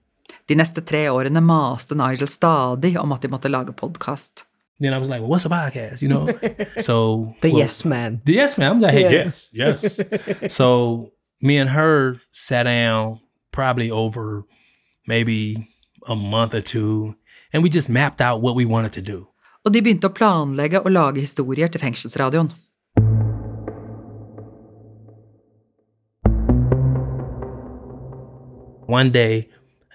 De 0.46 0.54
neste 0.54 0.80
tre 0.80 1.08
årene 1.10 1.40
maste 1.40 1.94
Nigel 1.94 2.28
stadig 2.28 2.98
om 3.00 3.12
at 3.12 3.22
de 3.22 3.28
måtte 3.28 3.50
lage 3.50 3.72
podkast. 3.72 4.46
Then 4.82 4.92
I 4.94 4.98
was 4.98 5.08
like, 5.08 5.20
"Well, 5.20 5.30
what's 5.30 5.44
a 5.44 5.48
podcast?" 5.48 6.02
You 6.02 6.08
know. 6.08 6.26
so 6.76 7.34
The 7.40 7.50
well, 7.50 7.58
yes 7.62 7.84
man. 7.84 8.20
the 8.24 8.32
yes 8.34 8.58
man. 8.58 8.70
I'm 8.72 8.80
like, 8.80 8.92
"Hey, 8.94 9.02
Yeah. 9.02 9.24
yes, 9.30 9.48
yes." 9.52 10.00
so 10.58 11.12
me 11.40 11.56
and 11.58 11.70
her 11.70 12.20
sat 12.30 12.64
down 12.64 13.20
probably 13.52 13.90
over 13.90 14.42
maybe 15.06 15.68
a 16.08 16.16
month 16.16 16.54
or 16.54 16.60
two, 16.60 17.14
and 17.52 17.62
we 17.62 17.68
just 17.68 17.88
mapped 17.88 18.20
out 18.20 18.42
what 18.42 18.54
we 18.56 18.64
wanted 18.64 18.92
to 18.92 19.02
do. 19.02 19.28
Og 19.64 19.72
de 19.72 19.80
begynte 19.82 20.08
å 20.10 20.14
planlegge 20.18 20.80
og 20.82 20.90
lage 20.90 21.20
historier 21.22 21.68
til 21.70 21.80
fengselsradioen. 21.80 22.50
one 28.86 29.10
day 29.10 29.48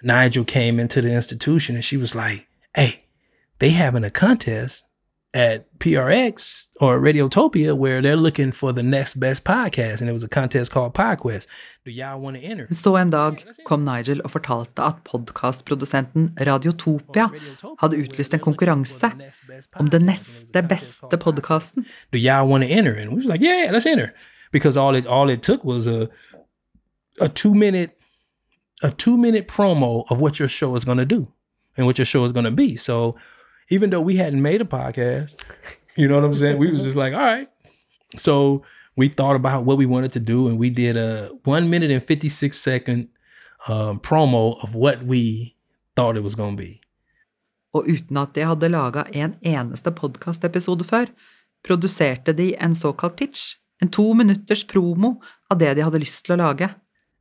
Nigel 0.04 0.44
came 0.46 0.80
into 0.80 1.02
the 1.02 1.14
institution 1.14 1.76
and 1.76 1.84
she 1.84 1.98
was 1.98 2.16
like, 2.16 2.48
Hey, 2.76 3.00
they 3.60 3.70
having 3.70 4.04
a 4.04 4.10
contest 4.10 4.86
at 5.34 5.66
PRX 5.80 6.68
or 6.80 7.00
Radiotopia 7.00 7.74
where 7.76 8.02
they're 8.02 8.16
looking 8.16 8.52
for 8.52 8.72
the 8.74 8.82
next 8.82 9.20
best 9.20 9.44
podcast. 9.44 10.02
And 10.02 10.10
it 10.10 10.14
was 10.14 10.24
a 10.24 10.28
contest 10.30 10.72
called 10.72 10.94
PodQuest. 10.94 11.48
Do 11.86 11.92
y'all 11.92 12.20
want 12.20 12.38
to 12.38 12.42
enter? 12.42 12.68
Så 12.72 12.96
en 12.96 13.10
dag 13.10 13.44
kom 13.66 13.80
Nigel 13.86 14.22
og 14.22 14.32
fortalte 14.32 14.82
at 14.84 15.04
podkastprodusenten 15.04 16.34
Radiotopia 16.40 17.30
hadde 17.80 17.98
utlyst 17.98 18.34
en 18.34 18.40
konkurranse 18.40 19.12
om 19.76 19.90
den 19.90 20.06
neste 20.06 20.64
beste 20.64 21.18
podkasten. 21.18 21.86
Do 22.12 22.18
y'all 22.18 22.48
want 22.48 22.64
to 22.64 22.70
enter? 22.70 22.94
And 22.94 23.10
we 23.12 23.16
was 23.16 23.26
like, 23.26 23.42
Yeah, 23.42 23.72
let's 23.72 23.86
enter. 23.86 24.14
Because 24.52 24.78
all 24.78 24.96
it 24.96 25.06
all 25.06 25.30
it 25.30 25.42
took 25.44 25.64
was 25.64 25.88
a 25.88 26.08
a 27.22 27.28
two 27.28 27.54
minute 27.54 27.92
a 28.84 28.92
two 28.92 29.18
minute 29.18 29.48
promo 29.48 30.04
of 30.10 30.20
what 30.20 30.40
your 30.40 30.50
show 30.50 30.76
is 30.76 30.86
gonna 30.86 31.06
do 31.06 31.28
and 31.78 31.86
what 31.86 31.98
your 31.98 32.06
show 32.06 32.24
is 32.24 32.32
gonna 32.32 32.52
be. 32.52 32.78
So 32.78 33.16
even 33.70 33.90
though 33.90 34.02
we 34.02 34.16
hadn't 34.18 34.42
made 34.42 34.62
a 34.62 34.66
podcast, 34.66 35.36
you 35.96 36.08
know 36.08 36.16
what 36.16 36.26
I'm 36.26 36.34
saying? 36.34 36.58
We 36.58 36.72
was 36.72 36.84
just 36.84 36.96
like, 36.98 37.14
all 37.14 37.20
right. 37.20 37.50
So 38.18 38.64
we 38.96 39.10
thought 39.10 39.36
about 39.36 39.66
what 39.66 39.78
we 39.78 39.86
wanted 39.86 40.12
to 40.14 40.20
do 40.20 40.48
and 40.48 40.58
we 40.58 40.70
did 40.70 40.98
a 40.98 41.30
one 41.44 41.70
minute 41.70 41.92
and 41.92 42.04
56 42.04 42.58
second 42.58 43.08
um, 43.68 44.00
promo 44.00 44.64
of 44.64 44.76
what 44.76 45.04
we 45.04 45.56
thought 45.96 46.18
it 46.18 46.24
was 46.24 46.36
gonna 46.36 46.56
be. 46.56 46.82
Og 47.74 47.84
uten 47.88 48.18
at 48.18 48.34
de 48.34 48.46
hadde 48.46 48.70
laga 48.70 49.04
en 49.14 49.36
eneste 49.46 49.92
podkastepisode 49.92 50.84
før, 50.84 51.06
produserte 51.64 52.34
de 52.34 52.56
en 52.64 52.76
såkalt 52.76 53.16
pitch, 53.16 53.58
en 53.82 53.90
to 53.90 54.14
minutters 54.14 54.64
promo 54.64 55.22
av 55.52 55.58
det 55.60 55.76
de 55.76 55.84
hadde 55.84 56.00
lyst 56.00 56.26
til 56.26 56.34
å 56.34 56.38
lage. 56.38 56.70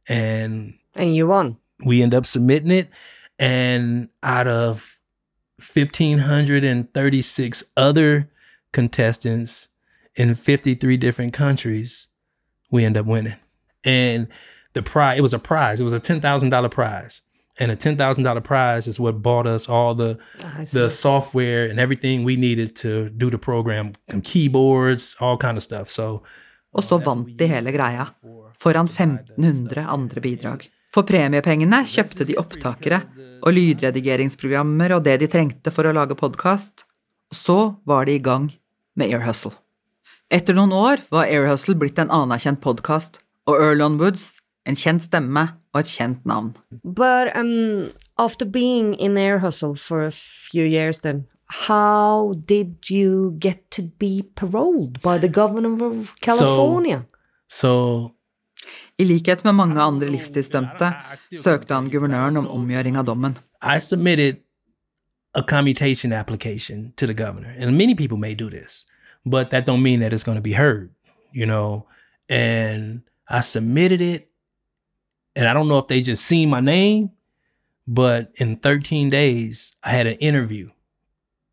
And 0.09 0.75
And 0.95 1.15
you 1.17 1.27
won. 1.27 1.57
we 1.85 2.01
end 2.03 2.15
up 2.15 2.25
submitting 2.25 2.71
it 2.71 2.89
and 3.39 4.09
out 4.23 4.47
of 4.47 4.96
1536 5.59 7.65
other 7.77 8.31
contestants 8.73 9.69
in 10.15 10.35
53 10.35 10.97
different 10.97 11.33
countries 11.33 12.09
we 12.71 12.85
end 12.85 12.97
up 12.97 13.07
winning 13.07 13.37
and 13.85 14.29
the 14.73 14.83
prize. 14.83 15.19
It 15.19 15.23
was 15.23 15.33
a 15.33 15.39
prize. 15.39 15.81
It 15.81 15.85
was 15.85 15.95
a 15.95 16.01
ten 16.01 16.21
thousand 16.21 16.51
dollar 16.51 16.69
prize, 16.69 17.23
and 17.59 17.71
a 17.71 17.77
ten 17.77 17.97
thousand 17.97 18.25
dollar 18.25 18.43
prize 18.43 18.87
is 18.87 19.01
what 19.01 19.23
bought 19.23 19.47
us 19.47 19.69
all 19.69 19.95
the 19.95 20.19
the 20.73 20.91
software 20.91 21.67
and 21.71 21.81
everything 21.81 22.25
we 22.25 22.37
needed 22.37 22.77
to 22.77 23.09
do 23.09 23.31
the 23.31 23.39
program, 23.39 23.93
some 24.11 24.21
keyboards, 24.21 25.17
all 25.21 25.39
kind 25.39 25.57
of 25.57 25.63
stuff. 25.63 25.89
So 25.91 26.23
Og 26.73 26.83
så 26.85 26.99
vant 26.99 27.39
de 27.39 27.47
hele 27.47 27.73
greia, 27.73 28.07
foran 28.59 28.89
1500 28.89 29.87
andre 29.89 30.21
bidrag. 30.21 30.69
For 30.97 31.05
premiepengene 31.05 31.83
kjøpte 31.85 32.25
de 32.25 32.39
opptakere 32.41 33.03
og 33.45 33.53
lydredigeringsprogrammer 33.53 34.95
og 34.97 35.03
det 35.05 35.19
de 35.21 35.27
trengte 35.29 35.69
for 35.69 35.85
å 35.85 35.93
lage 35.93 36.17
podkast, 36.17 36.87
og 37.29 37.37
så 37.37 37.57
var 37.85 38.09
de 38.09 38.15
i 38.17 38.23
gang 38.23 38.47
med 38.97 39.13
Air 39.13 39.27
Hustle. 39.27 39.53
Etter 40.33 40.57
noen 40.57 40.73
år 40.73 41.03
var 41.13 41.29
Air 41.29 41.51
Hustle 41.51 41.77
blitt 41.77 42.01
en 42.01 42.09
anerkjent 42.09 42.63
podkast, 42.65 43.21
og 43.45 43.61
Erlon 43.61 43.99
Woods 44.01 44.39
en 44.65 44.79
kjent 44.81 45.05
stemme 45.05 45.45
og 45.77 45.83
et 45.83 45.93
kjent 45.93 46.25
navn. 46.25 46.55
But 46.81 47.29
um, 47.37 47.93
after 48.17 48.49
being 48.49 48.95
in 48.95 49.19
Air 49.21 49.41
Hustle 49.45 49.77
for 49.77 50.01
a 50.01 50.11
few 50.11 50.65
years, 50.65 51.03
then 51.05 51.27
how 51.69 52.33
did 52.49 52.89
you 52.89 53.37
get 53.37 53.71
to 53.77 53.83
be 54.01 54.25
paroled 54.35 55.03
by 55.03 55.19
the 55.19 55.29
governor 55.29 55.77
of 55.77 56.15
California? 56.23 57.05
so 57.49 58.13
I 58.99 59.05
likhet 59.05 59.45
med 59.45 59.53
mange 59.53 59.81
andre 59.83 60.09
livstidsdømte 60.09 60.89
søkte 61.37 61.75
han 61.75 61.91
guvernøren 61.93 62.37
om 62.41 62.49
omgjøring 62.49 62.97
av 62.97 63.05
dommen. 63.05 63.37
Submitted 63.79 64.37
a 65.35 65.43
commutation 65.43 66.13
application 66.13 66.93
to 66.97 67.07
the 67.07 67.15
governor, 67.15 67.53
and 67.59 67.77
many 67.77 67.95
people 67.95 68.17
may 68.17 68.35
do 68.35 68.49
this, 68.49 68.87
but 69.27 69.51
that 69.51 69.67
don't 69.67 69.83
mean 69.83 70.01
that 70.01 70.13
it's 70.13 70.23
going 70.23 70.39
to 70.39 70.43
be 70.43 70.55
heard, 70.55 70.91
you 71.33 71.45
know. 71.45 71.87
And 72.31 73.03
I 73.29 73.41
submitted 73.41 74.01
it, 74.01 74.31
and 75.35 75.47
I 75.47 75.53
don't 75.53 75.69
know 75.69 75.79
if 75.79 75.89
they 75.89 76.01
just 76.01 76.25
seen 76.25 76.49
my 76.49 76.61
name, 76.61 77.11
but 77.87 78.33
in 78.37 78.57
13 78.57 79.11
days 79.11 79.75
I 79.85 79.91
had 79.91 80.07
an 80.07 80.17
interview, 80.21 80.71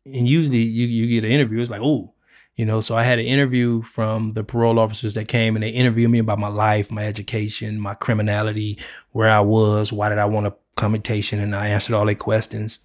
and 0.06 0.26
usually 0.26 0.62
you 0.62 0.86
you 0.86 1.06
get 1.08 1.24
an 1.24 1.30
interview, 1.30 1.60
it's 1.60 1.70
like 1.70 1.82
oh. 1.82 2.13
You 2.56 2.64
know, 2.64 2.80
so 2.80 2.96
I 2.96 3.02
had 3.02 3.18
an 3.18 3.24
interview 3.24 3.82
from 3.82 4.34
the 4.34 4.44
parole 4.44 4.78
officers 4.78 5.14
that 5.14 5.26
came 5.26 5.56
and 5.56 5.62
they 5.64 5.70
interviewed 5.70 6.10
me 6.10 6.20
about 6.20 6.38
my 6.38 6.48
life, 6.48 6.92
my 6.92 7.04
education, 7.04 7.80
my 7.80 7.94
criminality, 7.94 8.78
where 9.10 9.28
I 9.28 9.40
was, 9.40 9.92
why 9.92 10.08
did 10.08 10.18
I 10.18 10.24
want 10.26 10.46
a 10.46 10.54
commutation, 10.76 11.40
and 11.40 11.54
I 11.54 11.68
answered 11.68 11.96
all 11.96 12.06
their 12.06 12.14
questions. 12.14 12.78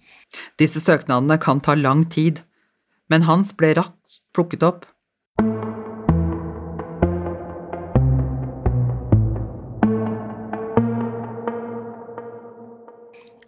Disse 0.58 0.80
søknadene 0.80 1.38
kan 1.40 1.60
ta 1.60 1.74
lang 1.74 2.04
tid, 2.04 2.42
men 3.08 3.22
hans 3.22 3.52
ble 3.52 3.74
raskt 3.74 4.22
plukket 4.32 4.62
opp. 4.62 4.86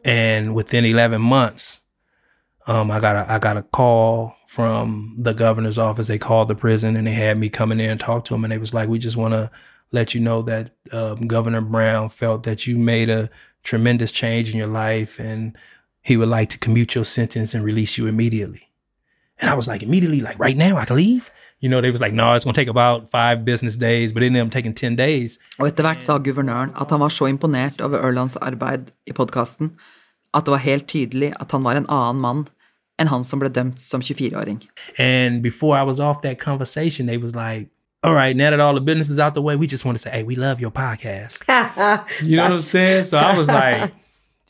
and 0.04 0.54
within 0.54 0.84
11 0.84 1.20
months 1.20 1.80
um, 2.66 2.90
I 2.90 3.00
got 3.00 3.16
a 3.16 3.32
I 3.32 3.38
got 3.38 3.56
a 3.56 3.62
call 3.62 4.34
from 4.52 5.14
the 5.16 5.32
governor's 5.32 5.78
office. 5.78 6.08
They 6.08 6.18
called 6.18 6.48
the 6.48 6.54
prison 6.54 6.94
and 6.94 7.06
they 7.06 7.12
had 7.12 7.38
me 7.38 7.48
come 7.48 7.72
in 7.72 7.78
there 7.78 7.90
and 7.90 7.98
talk 7.98 8.26
to 8.26 8.34
him. 8.34 8.44
And 8.44 8.52
they 8.52 8.58
was 8.58 8.74
like, 8.74 8.86
"We 8.86 8.98
just 8.98 9.16
want 9.16 9.32
to 9.32 9.50
let 9.92 10.14
you 10.14 10.20
know 10.20 10.42
that 10.42 10.64
um, 10.92 11.26
Governor 11.26 11.62
Brown 11.62 12.10
felt 12.10 12.42
that 12.42 12.66
you 12.66 12.76
made 12.76 13.08
a 13.08 13.30
tremendous 13.62 14.12
change 14.12 14.46
in 14.52 14.58
your 14.58 14.72
life, 14.84 15.18
and 15.18 15.56
he 16.02 16.18
would 16.18 16.28
like 16.38 16.50
to 16.50 16.58
commute 16.58 16.94
your 16.94 17.06
sentence 17.18 17.54
and 17.54 17.64
release 17.64 17.96
you 17.96 18.06
immediately." 18.14 18.64
And 19.40 19.48
I 19.50 19.54
was 19.54 19.66
like, 19.72 19.82
"Immediately, 19.82 20.20
like 20.20 20.38
right 20.46 20.58
now, 20.66 20.76
I 20.76 20.84
can 20.84 20.96
leave." 20.96 21.30
You 21.62 21.68
know, 21.70 21.80
they 21.80 21.92
was 21.96 22.04
like, 22.04 22.16
"No, 22.22 22.34
it's 22.34 22.44
gonna 22.44 22.60
take 22.62 22.74
about 22.78 23.10
five 23.10 23.36
business 23.50 23.76
days," 23.88 24.12
but 24.12 24.22
ended 24.22 24.42
up 24.44 24.52
taking 24.58 24.74
ten 24.74 24.96
days. 24.96 25.38
Og 25.58 25.66
etter 25.68 25.82
hvert 25.88 26.04
sa 26.04 26.18
guvernøren 26.18 26.76
at 26.80 26.90
han 26.90 27.00
var 27.00 27.08
så 27.08 27.24
imponert 27.26 27.80
over 27.80 27.98
Ørlands 28.04 28.36
arbeid 28.36 28.92
i 29.06 29.12
podkasten 29.12 29.72
at 30.34 30.44
det 30.44 30.52
var 30.52 30.68
helt 30.68 30.88
tydelig 30.88 31.32
at 31.40 31.52
han 31.52 31.64
var 31.64 31.76
en 31.76 31.88
annen 31.88 32.20
mann 32.20 32.44
enn 33.02 33.10
han 33.10 33.24
som 33.26 33.40
ble 33.42 33.50
dømt 33.52 33.80
som 33.82 34.00
24-åring. 34.00 34.60
And 34.98 35.42
before 35.42 35.76
I 35.76 35.82
was 35.82 35.98
off 36.00 36.22
that 36.22 36.38
conversation, 36.38 37.06
they 37.06 37.18
was 37.18 37.34
like, 37.34 37.68
all 38.02 38.14
right, 38.14 38.36
now 38.36 38.50
that 38.50 38.60
all 38.60 38.74
the 38.74 38.80
business 38.80 39.08
is 39.10 39.18
out 39.20 39.34
the 39.34 39.42
way, 39.42 39.54
we 39.56 39.66
just 39.66 39.84
want 39.84 39.96
to 39.98 40.02
say, 40.02 40.10
hey, 40.10 40.22
we 40.24 40.34
love 40.34 40.60
your 40.60 40.70
podcast. 40.72 41.44
You 42.22 42.36
know 42.36 42.42
what 42.44 42.52
I'm 42.52 42.58
saying? 42.58 43.04
So 43.04 43.18
I 43.18 43.36
was 43.36 43.48
like, 43.60 43.92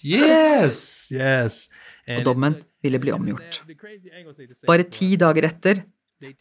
yes, 0.01 1.11
yes. 1.11 1.69
Og 2.09 2.15
And 2.17 2.25
dommen 2.27 2.55
ville 2.83 2.99
bli 2.99 3.13
omgjort. 3.15 3.63
Bare 4.67 4.83
ti 4.91 5.17
dager 5.17 5.45
etter 5.47 5.83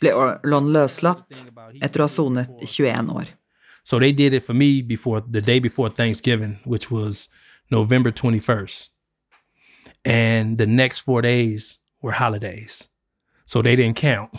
ble 0.02 0.14
Orlon 0.14 0.72
løslatt 0.74 1.44
etter 1.82 2.02
å 2.02 2.08
ha 2.08 2.10
sonet 2.10 2.62
i 2.62 2.66
21 2.70 3.12
år. 3.14 3.30
so 3.84 3.98
they 4.00 4.12
did 4.12 4.34
it 4.34 4.44
for 4.44 4.54
me 4.54 4.82
before 4.82 5.22
the 5.22 5.42
day 5.42 5.60
before 5.60 5.90
Thanksgiving, 5.90 6.60
which 6.66 6.92
was 6.92 7.30
November 7.72 8.12
21st. 8.12 8.90
And 10.06 10.58
the 10.58 10.66
next 10.68 11.00
four 11.02 11.22
days 11.22 11.80
were 12.02 12.12
holidays. 12.12 12.90
So 13.46 13.62
they 13.62 13.76
didn't 13.76 13.98
count. 13.98 14.32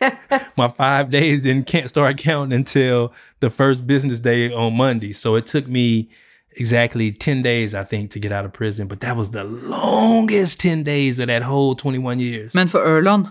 My 0.56 0.68
five 0.68 1.10
days 1.10 1.42
didn't 1.42 1.66
can't 1.66 1.88
start 1.88 2.16
counting 2.18 2.56
until 2.56 3.12
the 3.40 3.50
first 3.50 3.86
business 3.86 4.18
day 4.18 4.52
on 4.52 4.76
Monday. 4.76 5.12
So 5.12 5.34
it 5.34 5.46
took 5.46 5.68
me 5.68 6.08
exactly 6.56 7.12
10 7.12 7.42
days, 7.42 7.74
I 7.74 7.84
think, 7.84 8.10
to 8.12 8.18
get 8.18 8.32
out 8.32 8.44
of 8.44 8.52
prison. 8.52 8.88
But 8.88 9.00
that 9.00 9.16
was 9.16 9.30
the 9.30 9.44
longest 9.44 10.60
10 10.60 10.82
days 10.82 11.20
of 11.20 11.28
that 11.28 11.42
whole 11.42 11.74
21 11.74 12.18
years. 12.18 12.54
Men 12.54 12.68
for 12.68 12.80
Ørland 12.80 13.26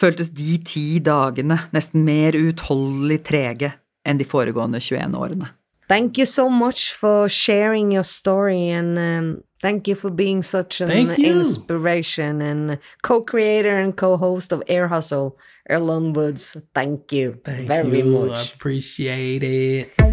føltes 0.00 0.30
de 0.30 0.56
ti 0.64 0.98
dagene 0.98 1.58
nesten 1.72 2.04
mer 2.04 2.32
uutholdelig 2.32 3.20
trege 3.28 3.72
enn 4.08 4.18
de 4.18 4.24
foregående 4.24 4.80
21 4.80 5.18
årene. 5.18 5.50
Thank 5.88 6.18
you 6.18 6.26
so 6.26 6.48
much 6.48 6.94
for 6.94 7.28
sharing 7.28 7.92
your 7.92 8.04
story 8.04 8.70
and 8.70 8.98
um, 8.98 9.42
thank 9.60 9.86
you 9.86 9.94
for 9.94 10.10
being 10.10 10.42
such 10.42 10.80
an 10.80 10.90
inspiration 10.90 12.40
and 12.40 12.78
co-creator 13.02 13.78
and 13.78 13.96
co-host 13.96 14.52
of 14.52 14.62
Air 14.68 14.88
Hustle, 14.88 15.38
Erlon 15.68 16.12
Woods. 16.12 16.56
Thank 16.74 17.12
you 17.12 17.40
Thank 17.44 17.68
very 17.68 18.00
you. 18.00 18.24
I 18.24 18.28
much. 18.28 18.54
appreciate 18.54 19.42
it. 19.42 20.09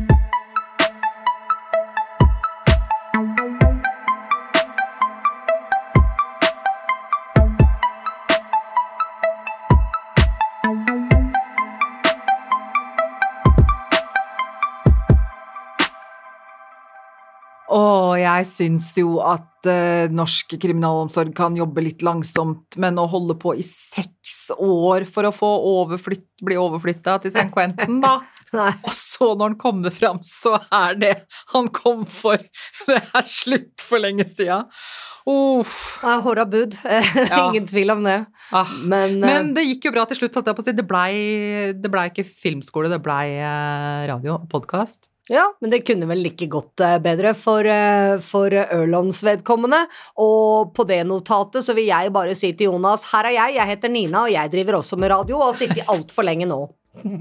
Jeg 18.38 18.50
syns 18.50 18.92
jo 18.98 19.18
at 19.26 19.68
uh, 19.70 20.08
norsk 20.14 20.58
kriminalomsorg 20.62 21.34
kan 21.38 21.58
jobbe 21.58 21.84
litt 21.86 22.06
langsomt, 22.06 22.78
men 22.82 23.00
å 23.02 23.08
holde 23.12 23.38
på 23.40 23.56
i 23.58 23.66
seks 23.66 24.52
år 24.58 25.08
for 25.10 25.28
å 25.28 25.34
få 25.36 25.50
overflytt, 25.74 26.28
bli 26.46 26.58
overflytta 26.60 27.18
til 27.24 27.34
St. 27.34 27.50
Quentin, 27.54 28.02
da 28.04 28.20
Og 28.88 28.94
så 28.96 29.34
når 29.34 29.52
han 29.52 29.58
kommer 29.60 29.92
fram, 29.92 30.22
så 30.24 30.56
er 30.72 30.96
det 31.00 31.14
han 31.54 31.68
kom 31.76 32.06
for. 32.08 32.40
Det 32.88 33.02
er 33.02 33.28
slutt 33.28 33.84
for 33.84 34.00
lenge 34.00 34.28
sia. 34.30 34.62
Uff. 35.28 36.00
Ja, 36.00 36.22
Håra 36.24 36.46
bud, 36.48 36.78
ingen 37.50 37.68
tvil 37.68 37.92
om 37.92 38.06
det. 38.06 38.22
Ah. 38.56 38.72
Men, 38.80 39.18
eh, 39.20 39.28
Men 39.28 39.52
det 39.58 39.66
gikk 39.66 39.90
jo 39.90 39.96
bra 39.98 40.06
til 40.08 40.22
slutt. 40.22 40.40
Det 40.40 40.88
blei, 40.88 41.74
ble 41.76 42.08
ikke 42.14 42.24
filmskole, 42.24 42.92
det 42.94 43.02
blei 43.04 43.36
eh, 43.36 44.08
radio 44.08 44.38
og 44.38 44.48
podkast. 44.54 45.10
Ja, 45.30 45.44
men 45.60 45.72
det 45.74 45.82
kunne 45.88 46.08
vel 46.08 46.22
like 46.24 46.48
godt 46.52 46.80
eh, 46.84 46.98
bedre 47.04 47.34
for, 47.36 47.68
eh, 47.68 48.16
for 48.24 48.54
Ørlands 48.54 49.20
vedkommende. 49.28 49.84
Og 50.24 50.72
på 50.76 50.86
det 50.88 51.02
notatet 51.08 51.66
så 51.66 51.76
vil 51.76 51.90
jeg 51.90 52.14
bare 52.16 52.36
si 52.38 52.54
til 52.56 52.72
Jonas, 52.72 53.10
her 53.12 53.28
er 53.28 53.36
jeg, 53.36 53.58
jeg 53.60 53.72
heter 53.74 53.92
Nina, 53.92 54.24
og 54.24 54.32
jeg 54.32 54.54
driver 54.54 54.80
også 54.80 55.00
med 55.00 55.12
radio, 55.12 55.42
og 55.42 55.50
har 55.50 55.60
sittet 55.60 55.92
altfor 55.92 56.28
lenge 56.28 56.48
nå. 56.50 56.62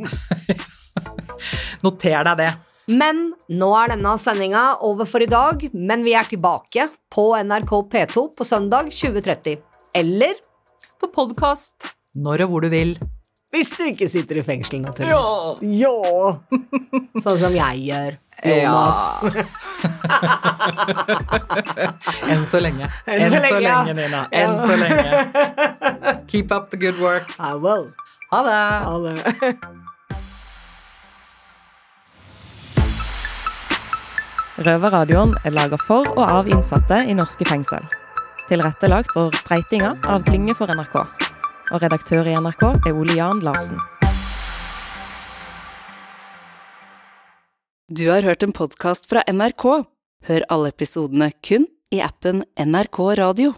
Noter 1.85 2.23
deg 2.31 2.45
det. 2.45 2.53
Men 2.95 3.33
nå 3.51 3.73
er 3.75 3.97
denne 3.97 4.13
sendinga 4.23 4.65
over 4.87 5.09
for 5.11 5.25
i 5.25 5.31
dag, 5.31 5.67
men 5.75 6.07
vi 6.07 6.15
er 6.15 6.31
tilbake 6.31 6.87
på 7.11 7.27
NRK 7.43 7.75
P2 7.91 8.29
på 8.39 8.47
søndag 8.47 8.95
2030. 8.95 9.59
Eller 9.99 10.39
På 11.01 11.11
podkast 11.13 11.91
når 12.17 12.47
og 12.47 12.55
hvor 12.55 12.65
du 12.65 12.71
vil. 12.73 12.97
Hvis 13.55 13.71
du 13.79 13.85
ikke 13.87 14.09
sitter 14.11 14.41
i 14.41 14.43
fengsel, 14.43 14.81
naturligvis. 14.83 15.63
Ja! 15.79 15.95
Sånn 17.23 17.39
som 17.39 17.55
jeg 17.55 17.85
gjør. 17.87 18.17
Jonas. 18.45 18.99
Enn 22.27 22.43
så 22.45 22.59
lenge. 22.61 22.91
Enn 23.07 23.31
så 23.31 23.39
lenge, 23.41 23.61
lenge, 23.63 23.95
Nina. 23.97 24.25
Ja. 24.31 24.43
Enn 24.43 24.59
så 24.59 24.75
lenge. 24.81 25.07
Keep 26.27 26.53
up 26.53 26.71
the 26.71 26.77
good 26.77 26.99
work. 27.01 27.33
I 27.39 27.55
will. 27.55 27.93
Ha 28.33 28.43
det. 28.43 28.59
Ha 28.85 28.99
det. 29.07 29.15
Røverradioen 34.67 35.37
er 35.45 35.53
laga 35.53 35.79
for 35.81 36.09
og 36.17 36.25
av 36.27 36.51
innsatte 36.51 37.03
i 37.07 37.15
norske 37.15 37.45
fengsel. 37.49 37.85
Tilrettelagt 38.51 39.13
for 39.15 39.31
streitinger 39.45 39.95
av 40.09 40.25
Klynge 40.27 40.55
for 40.57 40.67
NRK. 40.73 41.36
Og 41.75 41.83
redaktør 41.83 42.29
i 42.31 42.35
NRK 42.39 42.63
er 42.87 42.95
Ole 42.95 43.17
Jan 43.19 43.41
Larsen. 43.43 43.81
Du 47.91 48.07
har 48.11 48.27
hørt 48.27 48.43
en 48.47 48.55
podkast 48.55 49.09
fra 49.11 49.25
NRK. 49.27 49.65
Hør 50.27 50.47
alle 50.51 50.71
episodene 50.71 51.33
kun 51.47 51.67
i 51.95 52.03
appen 52.07 52.45
NRK 52.59 53.01
Radio. 53.19 53.55